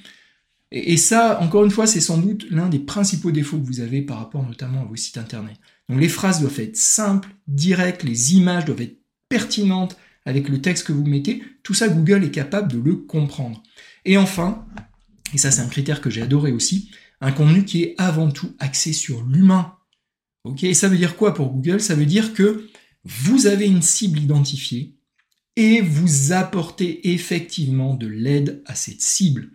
Et, 0.71 0.97
ça, 0.97 1.41
encore 1.41 1.63
une 1.63 1.71
fois, 1.71 1.87
c'est 1.87 2.01
sans 2.01 2.17
doute 2.17 2.45
l'un 2.49 2.67
des 2.67 2.79
principaux 2.79 3.31
défauts 3.31 3.57
que 3.57 3.65
vous 3.65 3.79
avez 3.79 4.01
par 4.01 4.17
rapport 4.17 4.43
notamment 4.43 4.81
à 4.81 4.85
vos 4.85 4.95
sites 4.95 5.17
internet. 5.17 5.55
Donc 5.87 6.01
les 6.01 6.09
phrases 6.09 6.41
doivent 6.41 6.59
être 6.59 6.75
simples, 6.75 7.29
directes, 7.47 8.03
les 8.03 8.35
images 8.35 8.65
doivent 8.65 8.81
être 8.81 8.99
pertinentes 9.29 9.95
avec 10.25 10.49
le 10.49 10.61
texte 10.61 10.87
que 10.87 10.91
vous 10.91 11.05
mettez. 11.05 11.41
Tout 11.63 11.73
ça, 11.73 11.87
Google 11.87 12.25
est 12.25 12.31
capable 12.31 12.71
de 12.71 12.79
le 12.79 12.95
comprendre. 12.95 13.63
Et 14.03 14.17
enfin, 14.17 14.65
et 15.33 15.37
ça 15.37 15.51
c'est 15.51 15.61
un 15.61 15.67
critère 15.67 16.01
que 16.01 16.09
j'ai 16.09 16.21
adoré 16.21 16.51
aussi, 16.51 16.91
un 17.21 17.31
contenu 17.31 17.63
qui 17.63 17.83
est 17.83 17.95
avant 17.97 18.29
tout 18.29 18.53
axé 18.59 18.91
sur 18.91 19.23
l'humain. 19.23 19.73
Ok, 20.43 20.63
et 20.63 20.73
ça 20.73 20.89
veut 20.89 20.97
dire 20.97 21.15
quoi 21.15 21.33
pour 21.33 21.51
Google? 21.51 21.79
Ça 21.79 21.95
veut 21.95 22.05
dire 22.05 22.33
que 22.33 22.69
vous 23.03 23.47
avez 23.47 23.67
une 23.67 23.81
cible 23.81 24.19
identifiée 24.19 24.95
et 25.55 25.81
vous 25.81 26.33
apportez 26.33 27.13
effectivement 27.13 27.95
de 27.95 28.07
l'aide 28.07 28.61
à 28.65 28.75
cette 28.75 29.01
cible. 29.01 29.49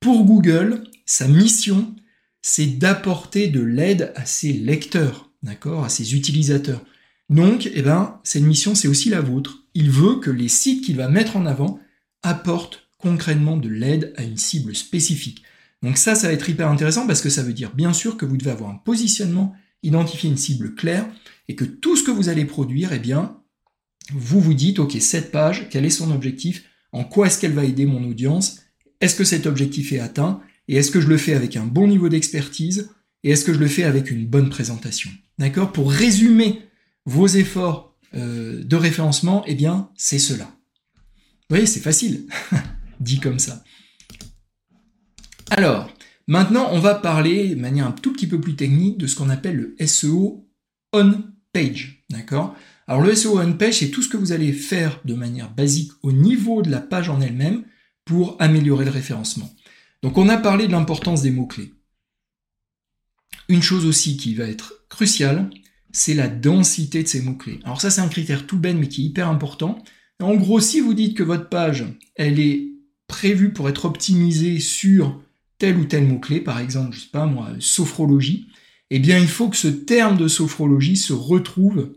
Pour 0.00 0.24
Google, 0.24 0.84
sa 1.04 1.28
mission, 1.28 1.94
c'est 2.40 2.78
d'apporter 2.78 3.48
de 3.48 3.60
l'aide 3.60 4.12
à 4.16 4.24
ses 4.24 4.54
lecteurs, 4.54 5.30
d'accord, 5.42 5.84
à 5.84 5.90
ses 5.90 6.14
utilisateurs. 6.14 6.82
Donc, 7.28 7.70
eh 7.74 7.82
ben, 7.82 8.18
cette 8.24 8.42
mission, 8.42 8.74
c'est 8.74 8.88
aussi 8.88 9.10
la 9.10 9.20
vôtre. 9.20 9.66
Il 9.74 9.90
veut 9.90 10.16
que 10.16 10.30
les 10.30 10.48
sites 10.48 10.82
qu'il 10.84 10.96
va 10.96 11.08
mettre 11.08 11.36
en 11.36 11.44
avant 11.44 11.78
apportent 12.22 12.88
concrètement 12.96 13.58
de 13.58 13.68
l'aide 13.68 14.14
à 14.16 14.22
une 14.22 14.38
cible 14.38 14.74
spécifique. 14.74 15.42
Donc 15.82 15.98
ça, 15.98 16.14
ça 16.14 16.28
va 16.28 16.32
être 16.32 16.48
hyper 16.48 16.68
intéressant 16.68 17.06
parce 17.06 17.20
que 17.20 17.30
ça 17.30 17.42
veut 17.42 17.52
dire 17.52 17.74
bien 17.74 17.92
sûr 17.92 18.16
que 18.16 18.26
vous 18.26 18.38
devez 18.38 18.50
avoir 18.50 18.70
un 18.70 18.76
positionnement, 18.76 19.54
identifier 19.82 20.30
une 20.30 20.36
cible 20.36 20.74
claire 20.74 21.06
et 21.48 21.54
que 21.54 21.64
tout 21.64 21.96
ce 21.96 22.04
que 22.04 22.10
vous 22.10 22.30
allez 22.30 22.46
produire, 22.46 22.92
eh 22.92 22.98
bien, 22.98 23.38
vous 24.12 24.40
vous 24.40 24.54
dites, 24.54 24.78
ok, 24.78 24.96
cette 25.00 25.30
page, 25.30 25.68
quel 25.70 25.84
est 25.84 25.90
son 25.90 26.10
objectif? 26.10 26.64
En 26.92 27.04
quoi 27.04 27.26
est-ce 27.26 27.38
qu'elle 27.38 27.52
va 27.52 27.64
aider 27.64 27.86
mon 27.86 28.02
audience? 28.08 28.60
Est-ce 29.00 29.16
que 29.16 29.24
cet 29.24 29.46
objectif 29.46 29.92
est 29.92 30.00
atteint 30.00 30.40
Et 30.68 30.76
est-ce 30.76 30.90
que 30.90 31.00
je 31.00 31.08
le 31.08 31.16
fais 31.16 31.34
avec 31.34 31.56
un 31.56 31.64
bon 31.64 31.88
niveau 31.88 32.08
d'expertise 32.08 32.90
Et 33.24 33.30
est-ce 33.30 33.44
que 33.44 33.54
je 33.54 33.58
le 33.58 33.68
fais 33.68 33.84
avec 33.84 34.10
une 34.10 34.26
bonne 34.26 34.50
présentation? 34.50 35.10
D'accord? 35.38 35.72
Pour 35.72 35.90
résumer 35.90 36.60
vos 37.06 37.26
efforts 37.26 37.96
euh, 38.14 38.62
de 38.62 38.76
référencement, 38.76 39.42
eh 39.46 39.54
bien, 39.54 39.90
c'est 39.96 40.18
cela. 40.18 40.44
Vous 40.44 41.56
voyez, 41.56 41.66
c'est 41.66 41.80
facile, 41.80 42.26
dit 43.00 43.20
comme 43.20 43.38
ça. 43.38 43.64
Alors, 45.50 45.90
maintenant, 46.26 46.68
on 46.72 46.78
va 46.78 46.94
parler 46.94 47.54
de 47.54 47.60
manière 47.60 47.86
un 47.86 47.92
tout 47.92 48.12
petit 48.12 48.26
peu 48.26 48.40
plus 48.40 48.54
technique 48.54 48.98
de 48.98 49.06
ce 49.06 49.16
qu'on 49.16 49.30
appelle 49.30 49.56
le 49.56 49.86
SEO 49.86 50.46
on-page. 50.92 52.04
D'accord? 52.10 52.54
Alors, 52.86 53.02
le 53.02 53.14
SEO 53.14 53.40
on-page, 53.40 53.78
c'est 53.78 53.90
tout 53.90 54.02
ce 54.02 54.08
que 54.08 54.16
vous 54.18 54.32
allez 54.32 54.52
faire 54.52 55.00
de 55.04 55.14
manière 55.14 55.52
basique 55.54 55.92
au 56.02 56.12
niveau 56.12 56.60
de 56.60 56.70
la 56.70 56.80
page 56.80 57.08
en 57.08 57.20
elle-même 57.20 57.64
pour 58.10 58.34
améliorer 58.40 58.84
le 58.84 58.90
référencement. 58.90 59.54
Donc, 60.02 60.18
on 60.18 60.28
a 60.28 60.36
parlé 60.36 60.66
de 60.66 60.72
l'importance 60.72 61.22
des 61.22 61.30
mots-clés. 61.30 61.72
Une 63.48 63.62
chose 63.62 63.86
aussi 63.86 64.16
qui 64.16 64.34
va 64.34 64.46
être 64.46 64.84
cruciale, 64.88 65.48
c'est 65.92 66.14
la 66.14 66.26
densité 66.26 67.04
de 67.04 67.08
ces 67.08 67.22
mots-clés. 67.22 67.60
Alors 67.62 67.80
ça, 67.80 67.88
c'est 67.88 68.00
un 68.00 68.08
critère 68.08 68.48
tout 68.48 68.58
bête, 68.58 68.76
mais 68.76 68.88
qui 68.88 69.02
est 69.02 69.04
hyper 69.04 69.28
important. 69.28 69.80
En 70.20 70.34
gros, 70.34 70.58
si 70.58 70.80
vous 70.80 70.92
dites 70.92 71.16
que 71.16 71.22
votre 71.22 71.48
page, 71.48 71.84
elle 72.16 72.40
est 72.40 72.72
prévue 73.06 73.52
pour 73.52 73.68
être 73.68 73.84
optimisée 73.84 74.58
sur 74.58 75.22
tel 75.58 75.76
ou 75.76 75.84
tel 75.84 76.04
mot-clé, 76.08 76.40
par 76.40 76.58
exemple, 76.58 76.96
je 76.96 77.02
sais 77.02 77.10
pas 77.12 77.26
moi, 77.26 77.50
sophrologie, 77.60 78.48
eh 78.90 78.98
bien, 78.98 79.20
il 79.20 79.28
faut 79.28 79.48
que 79.48 79.56
ce 79.56 79.68
terme 79.68 80.16
de 80.16 80.26
sophrologie 80.26 80.96
se 80.96 81.12
retrouve 81.12 81.92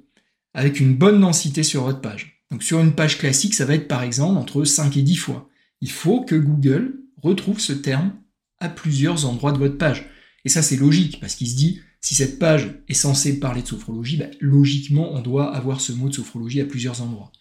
avec 0.53 0.79
une 0.79 0.93
bonne 0.93 1.20
densité 1.22 1.63
sur 1.63 1.86
votre 1.86 2.01
page. 2.01 2.43
Donc, 2.51 2.62
sur 2.62 2.79
une 2.79 2.93
page 2.93 3.17
classique, 3.17 3.55
ça 3.55 3.65
va 3.65 3.74
être 3.74 3.88
par 3.88 4.03
exemple 4.03 4.38
entre 4.38 4.63
5 4.63 4.96
et 4.98 5.01
10 5.01 5.15
fois. 5.15 5.50
Il 5.83 5.91
faut 5.91 6.21
que 6.21 6.35
Google 6.35 7.01
retrouve 7.21 7.59
ce 7.59 7.73
terme 7.73 8.13
à 8.61 8.69
plusieurs 8.69 9.25
endroits 9.25 9.51
de 9.51 9.57
votre 9.57 9.77
page. 9.77 10.05
Et 10.45 10.49
ça, 10.49 10.61
c'est 10.61 10.77
logique, 10.77 11.19
parce 11.19 11.35
qu'il 11.35 11.49
se 11.49 11.57
dit, 11.57 11.81
si 11.99 12.15
cette 12.15 12.39
page 12.39 12.73
est 12.87 12.93
censée 12.93 13.37
parler 13.37 13.63
de 13.63 13.67
sophrologie, 13.67 14.15
bah, 14.15 14.27
logiquement, 14.39 15.13
on 15.13 15.19
doit 15.19 15.53
avoir 15.53 15.81
ce 15.81 15.91
mot 15.91 16.07
de 16.07 16.13
sophrologie 16.13 16.61
à 16.61 16.65
plusieurs 16.65 17.01
endroits. 17.01 17.33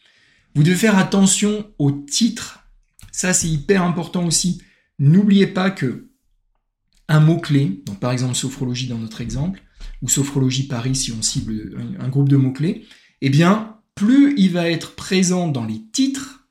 Vous 0.56 0.64
devez 0.64 0.75
faire 0.75 0.99
attention 0.99 1.70
au 1.78 1.92
titre. 1.92 2.66
Ça, 3.12 3.32
c'est 3.32 3.46
hyper 3.49 3.84
important 3.84 4.26
aussi. 4.26 4.61
N'oubliez 4.99 5.46
pas 5.46 5.70
que 5.70 6.11
un 7.06 7.20
mot-clé, 7.20 7.80
donc 7.87 8.00
par 8.00 8.11
exemple 8.11 8.34
sophrologie 8.34 8.88
dans 8.88 8.99
notre 8.99 9.20
exemple, 9.20 9.62
ou 10.02 10.08
sophrologie 10.08 10.66
Paris 10.66 10.96
si 10.96 11.12
on 11.12 11.22
cible 11.22 11.80
un, 12.00 12.08
groupe 12.08 12.28
de 12.28 12.37
mots-clés, 12.37 12.87
eh 13.20 13.30
bien, 13.30 13.76
plus 13.94 14.34
il 14.37 14.50
va 14.50 14.68
être 14.68 14.96
présent 14.96 15.46
dans 15.46 15.64
les 15.64 15.80
titres 15.92 16.49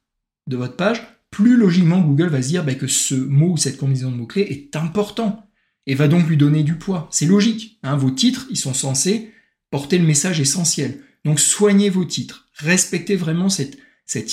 de 0.48 0.56
votre 0.56 0.78
page, 0.78 1.21
plus 1.32 1.58
logiquement 1.58 2.02
Google 2.02 2.28
va 2.28 2.42
se 2.42 2.50
dire 2.50 2.64
bah, 2.64 2.76
que 2.76 2.88
ce 2.88 3.16
mot 3.16 3.54
ou 3.54 3.58
cette 3.58 3.78
combinaison 3.78 4.12
de 4.12 4.18
mots-clés 4.18 4.48
est 4.50 4.76
important 4.76 5.48
et 5.88 5.96
va 5.96 6.08
donc 6.08 6.28
lui 6.28 6.38
donner 6.38 6.64
du 6.64 6.76
poids. 6.76 7.08
C'est 7.12 7.26
logique. 7.26 7.80
Hein, 7.84 7.96
vos 7.96 8.12
titres, 8.12 8.46
ils 8.52 8.58
sont 8.58 8.74
censés 8.74 9.32
porter 9.72 9.98
le 9.98 10.06
message 10.06 10.40
essentiel. 10.40 11.02
Donc 11.26 11.40
soignez 11.40 11.90
vos 11.90 12.06
titres. 12.06 12.50
Respectez 12.56 13.16
vraiment 13.16 13.50
cette, 13.50 13.78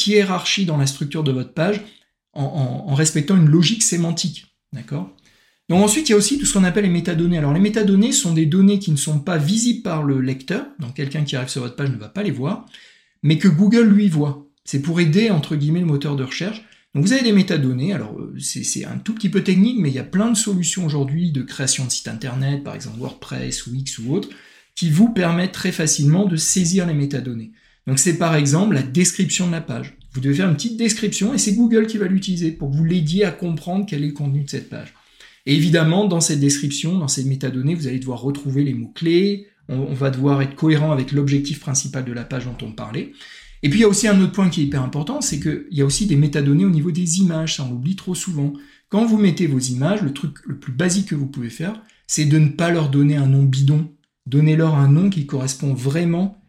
hiérarchie 0.07 0.67
dans 0.67 0.77
la 0.77 0.87
structure 0.87 1.23
de 1.23 1.33
votre 1.33 1.55
page 1.55 1.81
en, 2.33 2.43
en 2.43 2.95
respectant 2.95 3.37
une 3.37 3.49
logique 3.49 3.85
sémantique. 3.85 4.57
D'accord? 4.73 5.15
Donc 5.69 5.85
ensuite, 5.85 6.09
il 6.09 6.13
y 6.13 6.15
a 6.15 6.19
aussi 6.19 6.39
tout 6.39 6.47
ce 6.47 6.55
qu'on 6.55 6.65
appelle 6.65 6.85
les 6.85 6.91
métadonnées. 6.91 7.39
Alors 7.39 7.53
les 7.53 7.61
métadonnées 7.61 8.13
sont 8.13 8.33
des 8.33 8.47
données 8.47 8.79
qui 8.79 8.91
ne 8.91 8.97
sont 8.97 9.21
pas 9.21 9.37
visibles 9.37 9.83
par 9.83 10.03
le 10.03 10.21
lecteur, 10.21 10.67
donc 10.79 10.95
quelqu'un 10.95 11.25
qui 11.25 11.37
arrive 11.37 11.49
sur 11.49 11.63
votre 11.63 11.77
page 11.77 11.91
ne 11.91 11.97
va 11.97 12.09
pas 12.09 12.23
les 12.23 12.31
voir, 12.31 12.67
mais 13.23 13.39
que 13.39 13.49
Google 13.49 13.89
lui 13.89 14.09
voit. 14.09 14.47
C'est 14.65 14.81
pour 14.81 15.01
aider, 15.01 15.31
entre 15.31 15.57
guillemets, 15.57 15.81
le 15.81 15.87
moteur 15.87 16.17
de 16.17 16.25
recherche 16.25 16.65
vous 17.01 17.13
avez 17.13 17.23
des 17.23 17.33
métadonnées, 17.33 17.93
alors 17.93 18.19
euh, 18.19 18.35
c'est 18.39 18.85
un 18.85 18.99
tout 18.99 19.15
petit 19.15 19.29
peu 19.29 19.43
technique, 19.43 19.79
mais 19.79 19.91
il 19.91 19.95
y 19.95 19.99
a 19.99 20.05
plein 20.05 20.31
de 20.31 20.37
solutions 20.37 20.87
aujourd'hui 20.87 21.33
de 21.33 21.43
création 21.43 21.85
de 21.85 21.91
sites 21.91 22.09
internet, 22.09 22.65
par 22.65 22.75
exemple 22.75 22.99
WordPress 22.99 23.67
ou 23.67 23.75
X 23.75 23.99
ou 23.99 24.15
autre, 24.15 24.29
qui 24.75 24.91
vous 24.91 25.11
permettent 25.13 25.53
très 25.53 25.73
facilement 25.73 26.27
de 26.27 26.37
saisir 26.37 26.87
les 26.87 26.95
métadonnées. 26.95 27.53
Donc 27.87 27.99
c'est 27.99 28.19
par 28.19 28.37
exemple 28.37 28.75
la 28.75 28.83
description 28.83 29.47
de 29.47 29.53
la 29.53 29.61
page. 29.61 29.97
Vous 30.13 30.21
devez 30.21 30.35
faire 30.35 30.49
une 30.49 30.57
petite 30.57 30.77
description 30.77 31.35
et 31.35 31.39
c'est 31.39 31.55
Google 31.55 31.87
qui 31.87 31.99
va 31.99 32.07
l'utiliser 32.07 32.51
pour 32.53 32.71
vous 32.71 32.85
l'aider 32.85 33.25
à 33.25 33.31
comprendre 33.31 33.87
quel 33.89 34.03
est 34.03 34.09
le 34.09 34.13
contenu 34.13 34.45
de 34.45 34.51
cette 34.51 34.69
page. 34.69 34.95
Et 35.47 35.55
évidemment, 35.55 36.07
dans 36.07 36.21
cette 36.21 36.41
description, 36.41 36.99
dans 36.99 37.09
ces 37.09 37.25
métadonnées, 37.25 37.75
vous 37.75 37.87
allez 37.87 37.99
devoir 37.99 38.21
retrouver 38.21 38.65
les 38.65 38.75
mots-clés, 38.75 39.47
on, 39.69 39.95
va 39.95 40.11
devoir 40.11 40.43
être 40.43 40.55
cohérent 40.55 40.93
avec 40.93 41.13
l'objectif 41.13 41.61
principal 41.61 42.05
de 42.05 42.13
la 42.13 42.25
page 42.25 42.47
dont 42.47 42.67
on 42.67 42.73
parlait. 42.73 43.13
Et 43.63 43.71
puis 43.71 43.81
il 43.81 43.83
y 43.83 43.85
a 43.85 43.89
aussi 43.89 44.09
un 44.09 44.21
autre 44.21 44.33
point 44.33 44.51
qui 44.51 44.61
est 44.61 44.65
hyper 44.65 44.83
important, 44.83 45.21
c'est 45.21 45.41
qu'il 45.41 45.67
y 45.71 45.83
a 45.83 45.85
aussi 45.85 46.07
des 46.07 46.17
métadonnées 46.17 46.65
au 46.65 46.71
niveau 46.71 46.91
des 46.91 47.19
images, 47.19 47.57
ça 47.57 47.65
on 47.65 47.71
l'oublie 47.71 47.97
trop 47.97 48.15
souvent. 48.15 48.53
Quand 48.89 49.05
vous 49.05 49.19
mettez 49.19 49.47
vos 49.47 49.59
images, 49.59 50.03
le 50.03 50.13
truc 50.13 50.37
le 50.47 50.59
plus 50.59 50.73
basique 50.73 51.09
que 51.09 51.15
vous 51.15 51.27
pouvez 51.27 51.51
faire, 51.51 51.83
c'est 52.07 52.25
de 52.25 52.39
ne 52.39 52.49
pas 52.49 52.71
leur 52.71 52.89
donner 52.89 53.17
un 53.17 53.27
nom 53.27 53.43
bidon. 53.43 53.93
Donnez-leur 54.27 54.75
un 54.75 54.89
nom 54.89 55.11
qui 55.11 55.27
correspond 55.27 55.75
vraiment 55.75 56.41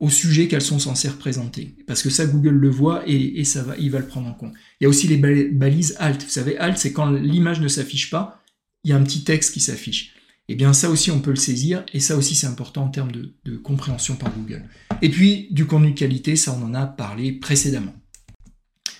au 0.00 0.10
sujet 0.10 0.48
qu'elles 0.48 0.62
sont 0.62 0.78
censées 0.78 1.08
représenter. 1.08 1.76
Parce 1.86 2.02
que 2.02 2.10
ça, 2.10 2.26
Google 2.26 2.56
le 2.56 2.68
voit 2.68 3.02
et, 3.06 3.44
ça 3.44 3.62
va, 3.62 3.76
il 3.78 3.90
va 3.90 4.00
le 4.00 4.06
prendre 4.06 4.28
en 4.28 4.34
compte. 4.34 4.52
Il 4.80 4.84
y 4.84 4.86
a 4.86 4.88
aussi 4.88 5.08
les 5.08 5.16
balises 5.16 5.96
alt. 5.98 6.22
Vous 6.22 6.30
savez, 6.30 6.58
alt, 6.58 6.76
c'est 6.78 6.92
quand 6.92 7.10
l'image 7.10 7.60
ne 7.60 7.68
s'affiche 7.68 8.10
pas, 8.10 8.42
il 8.82 8.90
y 8.90 8.92
a 8.92 8.96
un 8.96 9.02
petit 9.02 9.24
texte 9.24 9.54
qui 9.54 9.60
s'affiche 9.60 10.14
eh 10.48 10.54
bien 10.54 10.72
ça 10.72 10.90
aussi 10.90 11.10
on 11.10 11.20
peut 11.20 11.30
le 11.30 11.36
saisir, 11.36 11.84
et 11.92 12.00
ça 12.00 12.16
aussi 12.16 12.34
c'est 12.34 12.46
important 12.46 12.84
en 12.84 12.88
termes 12.88 13.12
de, 13.12 13.56
compréhension 13.56 14.16
par 14.16 14.32
Google. 14.34 14.64
Et 15.02 15.08
puis 15.08 15.48
du 15.50 15.66
contenu 15.66 15.94
qualité, 15.94 16.36
ça 16.36 16.56
on 16.58 16.64
en 16.64 16.74
a 16.74 16.86
parlé 16.86 17.32
précédemment. 17.32 17.94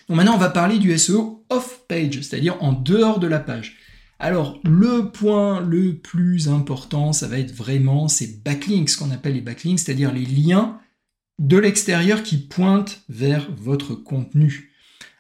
Donc 0.09 0.17
maintenant 0.17 0.35
on 0.35 0.39
va 0.39 0.51
parler 0.51 0.79
du 0.79 0.97
SEO 0.97 1.45
off-page, 1.51 2.21
c'est-à-dire 2.23 2.63
en 2.63 2.73
dehors 2.73 3.19
de 3.19 3.27
la 3.27 3.41
page. 3.41 3.77
Alors 4.19 4.61
le 4.65 5.11
point 5.11 5.61
le 5.61 5.97
plus 5.99 6.49
important, 6.49 7.13
ça 7.13 7.29
va 7.29 7.39
être 7.39 7.55
vraiment 7.55 8.09
ces 8.09 8.41
backlinks, 8.45 8.91
ce 8.91 8.97
qu'on 8.97 9.11
appelle 9.11 9.35
les 9.35 9.41
backlinks, 9.41 9.81
c'est-à-dire 9.81 10.13
les 10.13 10.25
liens 10.25 10.79
de 11.39 11.59
l'extérieur 11.59 12.23
qui 12.23 12.39
pointent 12.39 13.03
vers 13.09 13.51
votre 13.57 13.95
contenu. 13.95 14.71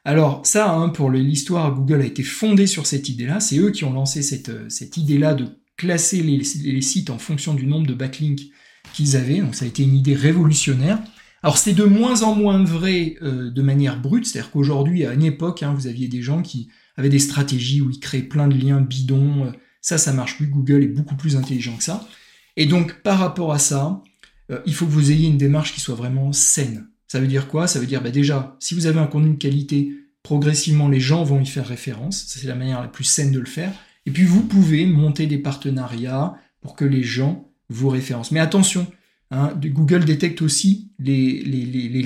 Alors 0.05 0.45
ça, 0.45 0.71
hein, 0.71 0.91
pour 0.91 1.11
l'histoire, 1.11 1.75
Google 1.75 2.03
a 2.03 2.07
été 2.07 2.23
fondé 2.23 2.67
sur 2.67 2.87
cette 2.87 3.09
idée-là. 3.09 3.41
C'est 3.41 3.59
eux 3.59 3.71
qui 3.71 3.85
ont 3.85 3.93
lancé 3.93 4.23
cette, 4.23 4.51
euh, 4.51 4.69
cette 4.69 4.97
idée-là 4.99 5.35
de 5.35 5.49
classer 5.77 6.23
les, 6.23 6.81
sites 6.81 7.11
en 7.11 7.19
fonction 7.19 7.55
du 7.55 7.67
nombre 7.67 7.87
de 7.87 7.95
backlinks 7.95 8.51
qu'ils 8.93 9.17
avaient. 9.17 9.41
Donc 9.41 9.55
ça 9.55 9.65
a 9.65 9.69
été 9.69 9.83
une 9.83 9.95
idée 9.95 10.15
révolutionnaire. 10.15 10.99
Alors 11.43 11.59
c'est 11.59 11.73
de 11.73 11.85
moins 11.85 12.23
en 12.23 12.35
moins 12.35 12.63
vrai 12.63 13.17
euh, 13.23 13.51
de 13.51 13.63
manière 13.63 14.01
brute, 14.01 14.27
c'est-à-dire 14.27 14.51
qu'aujourd'hui, 14.51 15.05
à 15.05 15.13
une 15.13 15.25
époque, 15.25 15.63
hein, 15.63 15.75
vous 15.75 15.87
aviez 15.87 16.09
des 16.09 16.23
gens 16.23 16.43
qui 16.43 16.69
avaient 16.97 17.09
des 17.09 17.19
stratégies 17.19 17.81
où 17.81 17.91
ils 17.91 18.01
créaient 18.01 18.23
plein 18.23 18.49
de 18.49 18.57
liens 18.57 18.81
bidons. 18.81 19.53
Ça, 19.81 19.99
ça 19.99 20.13
marche 20.13 20.37
plus. 20.37 20.47
Google 20.47 20.83
est 20.83 20.89
beaucoup 20.89 21.17
plus 21.17 21.37
intelligent 21.37 21.77
que 21.77 21.83
ça. 21.83 22.09
Et 22.57 22.67
donc, 22.67 23.03
par 23.03 23.19
rapport 23.19 23.53
à 23.53 23.59
ça, 23.59 24.03
euh, 24.51 24.61
il 24.67 24.75
faut 24.75 24.87
que 24.87 24.91
vous 24.91 25.11
ayez 25.11 25.29
une 25.29 25.39
démarche 25.39 25.75
qui 25.75 25.81
soit 25.81 25.95
vraiment 25.95 26.33
saine. 26.33 26.89
Ça 27.09 27.21
veut 27.21 27.27
dire 27.27 27.49
quoi? 27.49 27.67
Ça 27.67 27.81
veut 27.81 27.87
dire 27.87 28.03
bah, 28.03 28.11
déjà, 28.11 28.57
si 28.61 28.75
vous 28.75 28.87
avez 28.87 28.99
un 28.99 29.07
contenu 29.07 29.31
de 29.31 29.39
qualité, 29.39 29.93
progressivement 30.23 30.89
les 30.89 31.01
gens 31.01 31.25
vont 31.25 31.41
y 31.41 31.47
faire 31.47 31.67
référence. 31.67 32.25
C'est 32.29 32.47
la 32.47 32.55
manière 32.55 32.81
la 32.81 32.89
plus 32.89 33.05
saine 33.05 33.33
de 33.33 33.39
le 33.39 33.47
faire. 33.47 33.73
Et 34.07 34.11
puis 34.11 34.25
vous 34.25 34.43
pouvez 34.43 34.87
monter 34.87 35.27
des 35.27 35.39
partenariats 35.39 36.35
pour 36.61 36.77
que 36.77 36.85
les 36.85 37.03
gens 37.03 37.51
vous 37.69 37.89
référencent. 37.89 38.33
Mais 38.33 38.41
attention, 38.41 38.87
hein, 39.31 39.53
Google 39.63 40.05
détecte 40.05 40.43
aussi 40.43 40.91
les, 40.99 41.43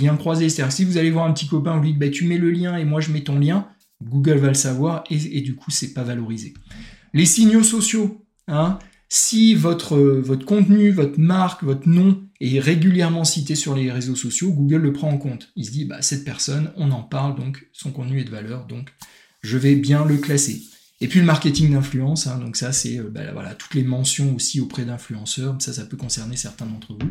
liens 0.00 0.16
croisés. 0.16 0.48
C'est-à-dire 0.48 0.72
si 0.72 0.84
vous 0.84 0.98
allez 0.98 1.10
voir 1.10 1.26
un 1.26 1.32
petit 1.32 1.48
copain, 1.48 1.76
vous 1.76 1.82
lui 1.82 1.90
dites 1.90 1.98
bah, 1.98 2.08
tu 2.08 2.24
mets 2.24 2.38
le 2.38 2.50
lien 2.50 2.76
et 2.76 2.84
moi 2.84 3.00
je 3.00 3.10
mets 3.10 3.22
ton 3.22 3.38
lien, 3.38 3.68
Google 4.02 4.38
va 4.38 4.48
le 4.48 4.54
savoir 4.54 5.04
et, 5.10 5.40
du 5.40 5.54
coup 5.54 5.70
c'est 5.70 5.92
pas 5.92 6.04
valorisé. 6.04 6.54
Les 7.14 7.26
signaux 7.26 7.62
sociaux, 7.62 8.24
hein, 8.46 8.78
si 9.08 9.54
votre, 9.54 10.22
contenu, 10.44 10.90
votre 10.90 11.18
marque, 11.18 11.64
votre 11.64 11.88
nom 11.88 12.22
est 12.40 12.60
régulièrement 12.60 13.24
cité 13.24 13.54
sur 13.54 13.74
les 13.74 13.90
réseaux 13.90 14.14
sociaux, 14.14 14.52
Google 14.52 14.82
le 14.82 14.92
prend 14.92 15.10
en 15.10 15.18
compte. 15.18 15.50
Il 15.56 15.64
se 15.64 15.70
dit 15.70 15.84
bah 15.84 16.02
cette 16.02 16.24
personne, 16.24 16.72
on 16.76 16.90
en 16.92 17.02
parle 17.02 17.34
donc 17.34 17.68
son 17.72 17.90
contenu 17.90 18.20
est 18.20 18.24
de 18.24 18.30
valeur, 18.30 18.66
donc 18.66 18.90
je 19.40 19.58
vais 19.58 19.74
bien 19.74 20.04
le 20.04 20.18
classer. 20.18 20.62
Et 21.00 21.06
puis 21.06 21.20
le 21.20 21.26
marketing 21.26 21.72
d'influence, 21.72 22.26
hein, 22.26 22.38
donc 22.38 22.56
ça 22.56 22.72
c'est 22.72 22.98
euh, 22.98 23.08
bah, 23.08 23.54
toutes 23.56 23.74
les 23.74 23.84
mentions 23.84 24.34
aussi 24.34 24.60
auprès 24.60 24.84
d'influenceurs, 24.84 25.56
ça 25.60 25.72
ça 25.72 25.84
peut 25.84 25.96
concerner 25.96 26.36
certains 26.36 26.66
d'entre 26.66 26.94
vous, 26.94 27.10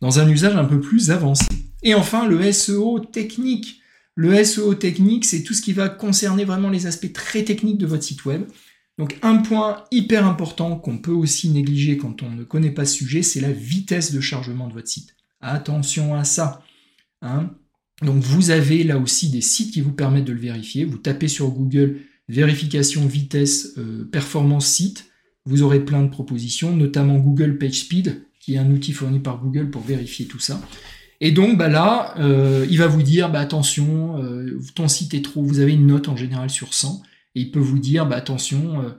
dans 0.00 0.18
un 0.18 0.28
usage 0.28 0.54
un 0.54 0.66
peu 0.66 0.80
plus 0.80 1.10
avancé. 1.10 1.46
Et 1.82 1.94
enfin 1.94 2.26
le 2.28 2.52
SEO 2.52 3.00
technique. 3.00 3.80
Le 4.14 4.44
SEO 4.44 4.74
technique, 4.74 5.24
c'est 5.24 5.42
tout 5.42 5.54
ce 5.54 5.62
qui 5.62 5.72
va 5.72 5.88
concerner 5.88 6.44
vraiment 6.44 6.68
les 6.68 6.86
aspects 6.86 7.12
très 7.14 7.44
techniques 7.44 7.78
de 7.78 7.86
votre 7.86 8.02
site 8.02 8.26
web. 8.26 8.44
Donc 8.98 9.18
un 9.22 9.38
point 9.38 9.84
hyper 9.90 10.26
important 10.26 10.76
qu'on 10.76 10.98
peut 10.98 11.12
aussi 11.12 11.48
négliger 11.48 11.96
quand 11.96 12.22
on 12.22 12.30
ne 12.30 12.44
connaît 12.44 12.70
pas 12.70 12.84
ce 12.84 12.96
sujet, 12.96 13.22
c'est 13.22 13.40
la 13.40 13.50
vitesse 13.50 14.12
de 14.12 14.20
chargement 14.20 14.68
de 14.68 14.74
votre 14.74 14.88
site. 14.88 15.16
Attention 15.40 16.14
à 16.14 16.24
ça. 16.24 16.62
Hein. 17.22 17.50
Donc 18.02 18.22
vous 18.22 18.50
avez 18.50 18.84
là 18.84 18.98
aussi 18.98 19.30
des 19.30 19.40
sites 19.40 19.72
qui 19.72 19.80
vous 19.80 19.92
permettent 19.92 20.26
de 20.26 20.32
le 20.32 20.40
vérifier. 20.40 20.84
Vous 20.84 20.98
tapez 20.98 21.28
sur 21.28 21.48
Google 21.50 22.00
vérification 22.32 23.06
vitesse 23.06 23.74
euh, 23.76 24.08
performance 24.10 24.66
site, 24.66 25.10
vous 25.44 25.62
aurez 25.62 25.84
plein 25.84 26.02
de 26.02 26.08
propositions, 26.08 26.74
notamment 26.74 27.18
Google 27.18 27.58
PageSpeed, 27.58 28.26
qui 28.40 28.54
est 28.54 28.58
un 28.58 28.70
outil 28.70 28.92
fourni 28.92 29.20
par 29.20 29.38
Google 29.38 29.70
pour 29.70 29.82
vérifier 29.82 30.26
tout 30.26 30.38
ça. 30.38 30.60
Et 31.20 31.30
donc 31.30 31.58
bah 31.58 31.68
là, 31.68 32.14
euh, 32.18 32.66
il 32.70 32.78
va 32.78 32.86
vous 32.86 33.02
dire 33.02 33.30
bah, 33.30 33.40
attention, 33.40 34.22
euh, 34.22 34.58
ton 34.74 34.88
site 34.88 35.14
est 35.14 35.22
trop, 35.22 35.42
vous 35.42 35.60
avez 35.60 35.72
une 35.72 35.86
note 35.86 36.08
en 36.08 36.16
général 36.16 36.48
sur 36.48 36.72
100, 36.72 37.02
et 37.34 37.42
il 37.42 37.50
peut 37.50 37.60
vous 37.60 37.78
dire 37.78 38.06
bah, 38.06 38.16
attention, 38.16 38.92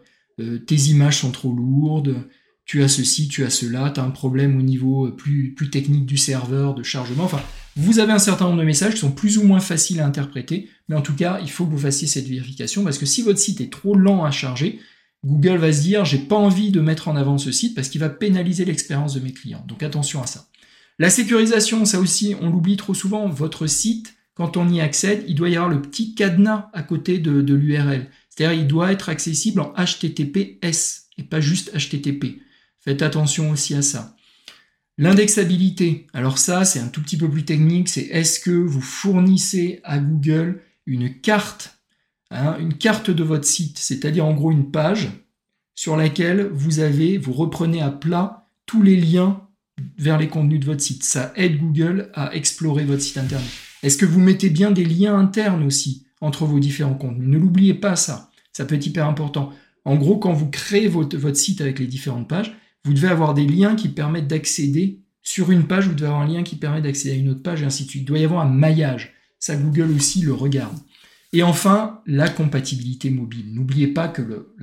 tes 0.65 0.75
images 0.75 1.19
sont 1.19 1.31
trop 1.31 1.53
lourdes, 1.53 2.15
tu 2.65 2.81
as 2.81 2.87
ceci, 2.87 3.27
tu 3.27 3.43
as 3.43 3.49
cela, 3.49 3.91
tu 3.91 3.99
as 3.99 4.03
un 4.03 4.09
problème 4.09 4.57
au 4.57 4.61
niveau 4.61 5.11
plus, 5.11 5.53
plus 5.53 5.69
technique 5.69 6.05
du 6.05 6.17
serveur, 6.17 6.73
de 6.73 6.81
chargement. 6.81 7.25
Enfin, 7.25 7.41
vous 7.75 7.99
avez 7.99 8.11
un 8.11 8.19
certain 8.19 8.45
nombre 8.45 8.59
de 8.59 8.65
messages 8.65 8.93
qui 8.93 8.99
sont 8.99 9.11
plus 9.11 9.37
ou 9.37 9.43
moins 9.43 9.59
faciles 9.59 9.99
à 9.99 10.05
interpréter, 10.05 10.69
mais 10.87 10.95
en 10.95 11.01
tout 11.01 11.15
cas, 11.15 11.39
il 11.41 11.49
faut 11.49 11.65
que 11.65 11.71
vous 11.71 11.79
fassiez 11.79 12.07
cette 12.07 12.27
vérification 12.27 12.83
parce 12.83 12.97
que 12.97 13.05
si 13.05 13.21
votre 13.21 13.39
site 13.39 13.61
est 13.61 13.71
trop 13.71 13.95
lent 13.95 14.23
à 14.23 14.31
charger, 14.31 14.79
Google 15.25 15.57
va 15.57 15.73
se 15.73 15.81
dire 15.81 16.05
j'ai 16.05 16.19
pas 16.19 16.35
envie 16.35 16.71
de 16.71 16.81
mettre 16.81 17.07
en 17.07 17.15
avant 17.15 17.37
ce 17.37 17.51
site 17.51 17.75
parce 17.75 17.89
qu'il 17.89 18.01
va 18.01 18.09
pénaliser 18.09 18.65
l'expérience 18.65 19.15
de 19.15 19.21
mes 19.21 19.33
clients. 19.33 19.63
Donc 19.67 19.81
attention 19.81 20.21
à 20.21 20.27
ça. 20.27 20.47
La 20.99 21.09
sécurisation, 21.09 21.85
ça 21.85 21.99
aussi, 21.99 22.35
on 22.39 22.49
l'oublie 22.49 22.77
trop 22.77 22.93
souvent. 22.93 23.27
Votre 23.27 23.65
site, 23.65 24.13
quand 24.35 24.57
on 24.57 24.69
y 24.69 24.79
accède, 24.79 25.23
il 25.27 25.35
doit 25.35 25.49
y 25.49 25.55
avoir 25.55 25.69
le 25.69 25.81
petit 25.81 26.13
cadenas 26.13 26.69
à 26.73 26.83
côté 26.83 27.17
de, 27.17 27.41
de 27.41 27.53
l'URL. 27.55 28.09
C'est-à-dire 28.29 28.59
il 28.59 28.67
doit 28.67 28.91
être 28.91 29.09
accessible 29.09 29.61
en 29.61 29.73
HTTPS 29.73 31.07
et 31.17 31.23
pas 31.23 31.39
juste 31.39 31.71
HTTP. 31.75 32.41
Faites 32.79 33.01
attention 33.01 33.49
aussi 33.49 33.73
à 33.73 33.81
ça. 33.81 34.15
L'indexabilité, 34.97 36.07
alors 36.13 36.37
ça 36.37 36.65
c'est 36.65 36.79
un 36.79 36.87
tout 36.87 37.01
petit 37.01 37.17
peu 37.17 37.29
plus 37.29 37.45
technique, 37.45 37.89
c'est 37.89 38.03
est-ce 38.03 38.39
que 38.39 38.51
vous 38.51 38.81
fournissez 38.81 39.79
à 39.83 39.97
Google 39.97 40.61
une 40.85 41.19
carte, 41.19 41.79
hein, 42.29 42.57
une 42.59 42.75
carte 42.75 43.09
de 43.09 43.23
votre 43.23 43.45
site, 43.45 43.79
c'est-à-dire 43.79 44.25
en 44.25 44.33
gros 44.33 44.51
une 44.51 44.69
page 44.69 45.09
sur 45.73 45.97
laquelle 45.97 46.47
vous 46.53 46.79
avez, 46.79 47.17
vous 47.17 47.33
reprenez 47.33 47.81
à 47.81 47.89
plat 47.89 48.47
tous 48.67 48.83
les 48.83 48.95
liens 48.95 49.47
vers 49.97 50.19
les 50.19 50.27
contenus 50.27 50.59
de 50.59 50.65
votre 50.65 50.81
site. 50.81 51.03
Ça 51.03 51.33
aide 51.35 51.59
Google 51.59 52.11
à 52.13 52.35
explorer 52.35 52.85
votre 52.85 53.01
site 53.01 53.17
internet. 53.17 53.49
Est-ce 53.81 53.97
que 53.97 54.05
vous 54.05 54.19
mettez 54.19 54.51
bien 54.51 54.69
des 54.69 54.85
liens 54.85 55.17
internes 55.17 55.63
aussi 55.63 56.05
entre 56.21 56.45
vos 56.45 56.59
différents 56.59 56.93
contenus? 56.93 57.27
Ne 57.27 57.39
l'oubliez 57.39 57.73
pas 57.73 57.95
ça, 57.95 58.29
ça 58.51 58.65
peut 58.65 58.75
être 58.75 58.85
hyper 58.85 59.07
important. 59.07 59.51
En 59.85 59.95
gros, 59.95 60.17
quand 60.17 60.33
vous 60.33 60.49
créez 60.49 60.87
votre, 60.87 61.17
votre 61.17 61.37
site 61.37 61.61
avec 61.61 61.79
les 61.79 61.87
différentes 61.87 62.29
pages, 62.29 62.55
vous 62.85 62.93
devez 62.93 63.07
avoir 63.07 63.33
des 63.33 63.45
liens 63.45 63.75
qui 63.75 63.89
permettent 63.89 64.27
d'accéder 64.27 64.99
sur 65.21 65.51
une 65.51 65.67
page, 65.67 65.87
vous 65.87 65.95
devez 65.95 66.07
avoir 66.07 66.21
un 66.21 66.27
lien 66.27 66.43
qui 66.43 66.57
permet 66.57 66.81
d'accéder 66.81 67.15
à 67.15 67.17
une 67.17 67.29
autre 67.29 67.41
page 67.41 67.61
et 67.61 67.65
ainsi 67.65 67.85
de 67.85 67.89
suite. 67.89 68.03
Il 68.03 68.05
doit 68.05 68.19
y 68.19 68.25
avoir 68.25 68.45
un 68.45 68.49
maillage. 68.49 69.13
Ça, 69.39 69.55
Google 69.55 69.91
aussi 69.95 70.21
le 70.21 70.33
regarde. 70.33 70.77
Et 71.31 71.43
enfin, 71.43 72.01
la 72.05 72.29
compatibilité 72.29 73.09
mobile. 73.09 73.53
N'oubliez 73.53 73.87
pas 73.87 74.07
que 74.07 74.53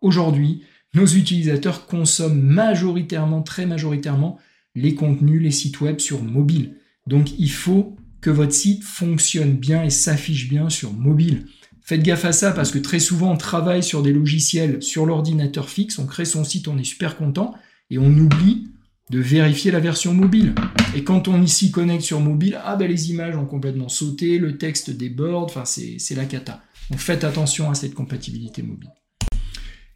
aujourd'hui, 0.00 0.62
nos 0.94 1.06
utilisateurs 1.06 1.86
consomment 1.86 2.40
majoritairement, 2.40 3.42
très 3.42 3.66
majoritairement, 3.66 4.38
les 4.74 4.94
contenus, 4.94 5.42
les 5.42 5.50
sites 5.50 5.80
web 5.80 5.98
sur 5.98 6.22
mobile. 6.22 6.76
Donc 7.06 7.38
il 7.38 7.50
faut 7.50 7.96
que 8.20 8.30
votre 8.30 8.54
site 8.54 8.84
fonctionne 8.84 9.52
bien 9.52 9.84
et 9.84 9.90
s'affiche 9.90 10.48
bien 10.48 10.70
sur 10.70 10.92
mobile. 10.92 11.46
Faites 11.88 12.02
gaffe 12.02 12.26
à 12.26 12.32
ça 12.32 12.52
parce 12.52 12.70
que 12.70 12.78
très 12.78 12.98
souvent 12.98 13.32
on 13.32 13.38
travaille 13.38 13.82
sur 13.82 14.02
des 14.02 14.12
logiciels 14.12 14.82
sur 14.82 15.06
l'ordinateur 15.06 15.70
fixe, 15.70 15.98
on 15.98 16.04
crée 16.04 16.26
son 16.26 16.44
site, 16.44 16.68
on 16.68 16.76
est 16.76 16.84
super 16.84 17.16
content 17.16 17.54
et 17.88 17.96
on 17.96 18.10
oublie 18.10 18.68
de 19.08 19.18
vérifier 19.18 19.70
la 19.70 19.80
version 19.80 20.12
mobile. 20.12 20.54
Et 20.94 21.02
quand 21.02 21.28
on 21.28 21.46
s'y 21.46 21.70
connecte 21.70 22.04
sur 22.04 22.20
mobile, 22.20 22.60
ah 22.62 22.76
ben 22.76 22.90
les 22.90 23.10
images 23.10 23.38
ont 23.38 23.46
complètement 23.46 23.88
sauté, 23.88 24.36
le 24.36 24.58
texte 24.58 24.90
déborde, 24.90 25.48
enfin 25.48 25.64
c'est 25.64 26.14
la 26.14 26.26
cata. 26.26 26.62
Donc 26.90 27.00
faites 27.00 27.24
attention 27.24 27.70
à 27.70 27.74
cette 27.74 27.94
compatibilité 27.94 28.60
mobile. 28.60 28.90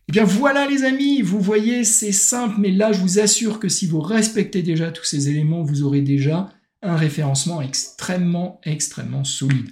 Eh 0.08 0.12
bien 0.12 0.24
voilà 0.24 0.66
les 0.66 0.84
amis, 0.84 1.20
vous 1.20 1.40
voyez 1.40 1.84
c'est 1.84 2.12
simple, 2.12 2.54
mais 2.58 2.70
là 2.70 2.92
je 2.92 3.00
vous 3.00 3.18
assure 3.18 3.60
que 3.60 3.68
si 3.68 3.86
vous 3.86 4.00
respectez 4.00 4.62
déjà 4.62 4.92
tous 4.92 5.04
ces 5.04 5.28
éléments, 5.28 5.62
vous 5.62 5.82
aurez 5.82 6.00
déjà 6.00 6.48
un 6.80 6.96
référencement 6.96 7.60
extrêmement, 7.60 8.62
extrêmement 8.64 9.24
solide. 9.24 9.68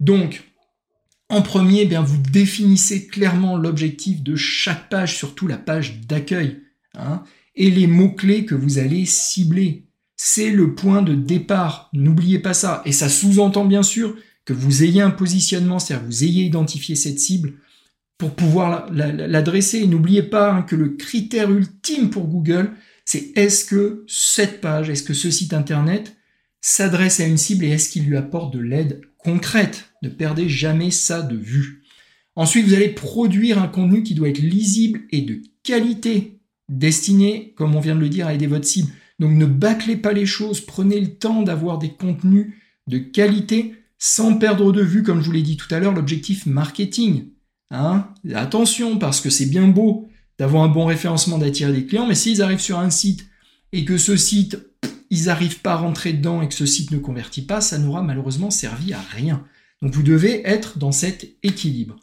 Donc, 0.00 0.51
en 1.32 1.40
premier, 1.40 1.86
bien, 1.86 2.02
vous 2.02 2.18
définissez 2.18 3.06
clairement 3.06 3.56
l'objectif 3.56 4.22
de 4.22 4.36
chaque 4.36 4.90
page, 4.90 5.16
surtout 5.16 5.46
la 5.46 5.56
page 5.56 6.00
d'accueil, 6.06 6.60
hein, 6.94 7.22
et 7.54 7.70
les 7.70 7.86
mots-clés 7.86 8.44
que 8.44 8.54
vous 8.54 8.78
allez 8.78 9.06
cibler. 9.06 9.86
C'est 10.14 10.50
le 10.50 10.74
point 10.74 11.00
de 11.00 11.14
départ. 11.14 11.88
N'oubliez 11.94 12.38
pas 12.38 12.52
ça. 12.52 12.82
Et 12.84 12.92
ça 12.92 13.08
sous-entend 13.08 13.64
bien 13.64 13.82
sûr 13.82 14.14
que 14.44 14.52
vous 14.52 14.84
ayez 14.84 15.00
un 15.00 15.10
positionnement, 15.10 15.78
c'est-à-dire 15.78 16.06
que 16.06 16.12
vous 16.12 16.24
ayez 16.24 16.44
identifié 16.44 16.96
cette 16.96 17.18
cible 17.18 17.54
pour 18.18 18.34
pouvoir 18.34 18.92
l'adresser. 18.92 19.86
N'oubliez 19.86 20.22
pas 20.22 20.52
hein, 20.52 20.62
que 20.62 20.76
le 20.76 20.90
critère 20.90 21.50
ultime 21.50 22.10
pour 22.10 22.26
Google, 22.26 22.72
c'est 23.06 23.32
est-ce 23.36 23.64
que 23.64 24.04
cette 24.06 24.60
page, 24.60 24.90
est-ce 24.90 25.02
que 25.02 25.14
ce 25.14 25.30
site 25.30 25.54
internet 25.54 26.14
s'adresse 26.60 27.20
à 27.20 27.24
une 27.24 27.38
cible 27.38 27.64
et 27.64 27.70
est-ce 27.70 27.88
qu'il 27.88 28.04
lui 28.04 28.18
apporte 28.18 28.52
de 28.52 28.60
l'aide 28.60 29.00
concrète. 29.24 29.92
Ne 30.02 30.08
perdez 30.08 30.48
jamais 30.48 30.90
ça 30.90 31.22
de 31.22 31.36
vue. 31.36 31.82
Ensuite, 32.34 32.66
vous 32.66 32.74
allez 32.74 32.88
produire 32.88 33.60
un 33.62 33.68
contenu 33.68 34.02
qui 34.02 34.14
doit 34.14 34.28
être 34.28 34.38
lisible 34.38 35.02
et 35.10 35.22
de 35.22 35.40
qualité, 35.62 36.40
destiné, 36.68 37.52
comme 37.56 37.74
on 37.74 37.80
vient 37.80 37.94
de 37.94 38.00
le 38.00 38.08
dire, 38.08 38.26
à 38.26 38.34
aider 38.34 38.46
votre 38.46 38.64
cible. 38.64 38.90
Donc 39.18 39.32
ne 39.32 39.46
bâclez 39.46 39.96
pas 39.96 40.12
les 40.12 40.26
choses, 40.26 40.60
prenez 40.60 41.00
le 41.00 41.14
temps 41.14 41.42
d'avoir 41.42 41.78
des 41.78 41.90
contenus 41.90 42.54
de 42.88 42.98
qualité 42.98 43.74
sans 43.98 44.34
perdre 44.36 44.72
de 44.72 44.82
vue, 44.82 45.04
comme 45.04 45.20
je 45.20 45.26
vous 45.26 45.32
l'ai 45.32 45.42
dit 45.42 45.56
tout 45.56 45.72
à 45.72 45.78
l'heure, 45.78 45.92
l'objectif 45.92 46.46
marketing. 46.46 47.26
Hein 47.70 48.08
Attention, 48.34 48.98
parce 48.98 49.20
que 49.20 49.30
c'est 49.30 49.46
bien 49.46 49.68
beau 49.68 50.08
d'avoir 50.38 50.64
un 50.64 50.68
bon 50.68 50.86
référencement, 50.86 51.38
d'attirer 51.38 51.72
des 51.72 51.86
clients, 51.86 52.06
mais 52.06 52.16
s'ils 52.16 52.42
arrivent 52.42 52.58
sur 52.58 52.78
un 52.78 52.90
site 52.90 53.26
et 53.72 53.84
que 53.84 53.98
ce 53.98 54.16
site 54.16 54.58
ils 55.12 55.26
n'arrivent 55.26 55.60
pas 55.60 55.72
à 55.72 55.76
rentrer 55.76 56.14
dedans 56.14 56.40
et 56.40 56.48
que 56.48 56.54
ce 56.54 56.64
site 56.64 56.90
ne 56.90 56.96
convertit 56.96 57.42
pas, 57.42 57.60
ça 57.60 57.76
n'aura 57.76 58.02
malheureusement 58.02 58.50
servi 58.50 58.94
à 58.94 59.00
rien. 59.00 59.44
Donc 59.82 59.92
vous 59.92 60.02
devez 60.02 60.40
être 60.48 60.78
dans 60.78 60.90
cet 60.90 61.28
équilibre. 61.42 61.96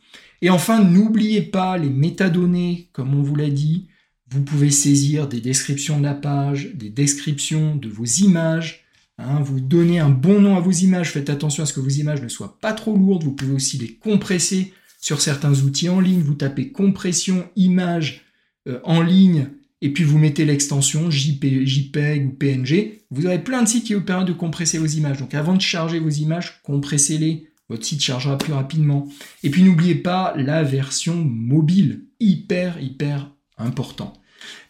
Et 0.43 0.51
enfin, 0.51 0.83
n'oubliez 0.83 1.41
pas 1.41 1.79
les 1.79 1.89
métadonnées, 1.89 2.87
comme 2.93 3.15
on 3.15 3.23
vous 3.23 3.35
l'a 3.35 3.49
dit. 3.49 3.87
Vous 4.29 4.43
pouvez 4.43 4.69
saisir 4.69 5.27
des 5.27 5.41
descriptions 5.41 5.97
de 5.97 6.03
la 6.03 6.13
page, 6.13 6.75
des 6.75 6.91
descriptions 6.91 7.75
de 7.75 7.89
vos 7.89 8.05
images. 8.05 8.85
Hein, 9.17 9.41
vous 9.41 9.59
donnez 9.59 9.97
un 9.97 10.11
bon 10.11 10.39
nom 10.39 10.55
à 10.55 10.59
vos 10.59 10.71
images. 10.71 11.09
Faites 11.09 11.31
attention 11.31 11.63
à 11.63 11.65
ce 11.65 11.73
que 11.73 11.79
vos 11.79 11.89
images 11.89 12.21
ne 12.21 12.29
soient 12.29 12.59
pas 12.61 12.73
trop 12.73 12.95
lourdes. 12.95 13.23
Vous 13.23 13.33
pouvez 13.33 13.53
aussi 13.53 13.79
les 13.79 13.95
compresser 13.95 14.71
sur 15.01 15.19
certains 15.19 15.63
outils 15.63 15.89
en 15.89 15.99
ligne. 15.99 16.21
Vous 16.21 16.35
tapez 16.35 16.71
compression 16.71 17.49
image 17.55 18.21
euh, 18.67 18.79
en 18.83 19.01
ligne 19.01 19.47
et 19.81 19.93
puis 19.93 20.03
vous 20.03 20.17
mettez 20.17 20.45
l'extension 20.45 21.09
JPEG 21.09 22.27
ou 22.27 22.31
PNG, 22.31 23.01
vous 23.11 23.25
aurez 23.25 23.43
plein 23.43 23.63
de 23.63 23.67
sites 23.67 23.85
qui 23.85 23.93
vous 23.93 24.01
permettent 24.01 24.27
de 24.27 24.33
compresser 24.33 24.77
vos 24.77 24.85
images. 24.85 25.19
Donc 25.19 25.33
avant 25.33 25.55
de 25.55 25.61
charger 25.61 25.99
vos 25.99 26.09
images, 26.09 26.61
compressez-les, 26.63 27.47
votre 27.69 27.85
site 27.85 28.01
chargera 28.01 28.37
plus 28.37 28.53
rapidement. 28.53 29.07
Et 29.43 29.49
puis 29.49 29.63
n'oubliez 29.63 29.95
pas 29.95 30.33
la 30.35 30.63
version 30.63 31.15
mobile, 31.15 32.05
hyper 32.19 32.81
hyper 32.81 33.31
important. 33.57 34.13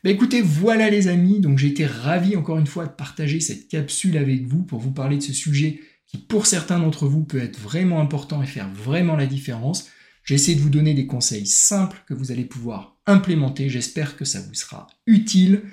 Ben 0.03 0.13
écoutez, 0.13 0.41
voilà 0.41 0.89
les 0.89 1.07
amis, 1.07 1.39
donc 1.39 1.57
j'ai 1.57 1.67
été 1.67 1.85
ravi 1.85 2.35
encore 2.35 2.57
une 2.57 2.67
fois 2.67 2.85
de 2.85 2.91
partager 2.91 3.39
cette 3.39 3.67
capsule 3.67 4.17
avec 4.17 4.45
vous 4.45 4.63
pour 4.63 4.79
vous 4.79 4.91
parler 4.91 5.17
de 5.17 5.23
ce 5.23 5.33
sujet 5.33 5.79
qui 6.07 6.17
pour 6.17 6.47
certains 6.47 6.79
d'entre 6.79 7.05
vous 7.05 7.23
peut 7.23 7.41
être 7.41 7.59
vraiment 7.59 8.01
important 8.01 8.41
et 8.41 8.47
faire 8.47 8.69
vraiment 8.73 9.15
la 9.15 9.27
différence. 9.27 9.89
J'ai 10.29 10.35
essayé 10.35 10.55
de 10.55 10.61
vous 10.61 10.69
donner 10.69 10.93
des 10.93 11.07
conseils 11.07 11.47
simples 11.47 12.03
que 12.05 12.13
vous 12.13 12.31
allez 12.31 12.45
pouvoir 12.45 12.99
implémenter. 13.07 13.67
J'espère 13.67 14.15
que 14.15 14.25
ça 14.25 14.39
vous 14.39 14.53
sera 14.53 14.85
utile. 15.07 15.63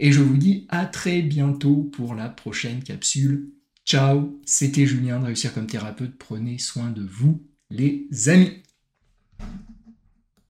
Et 0.00 0.10
je 0.10 0.22
vous 0.22 0.38
dis 0.38 0.66
à 0.70 0.86
très 0.86 1.20
bientôt 1.20 1.82
pour 1.92 2.14
la 2.14 2.30
prochaine 2.30 2.82
capsule. 2.82 3.50
Ciao, 3.84 4.40
c'était 4.46 4.86
Julien 4.86 5.20
de 5.20 5.26
Réussir 5.26 5.52
comme 5.52 5.66
thérapeute. 5.66 6.16
Prenez 6.16 6.56
soin 6.56 6.88
de 6.88 7.02
vous, 7.02 7.46
les 7.68 8.08
amis. 8.30 8.62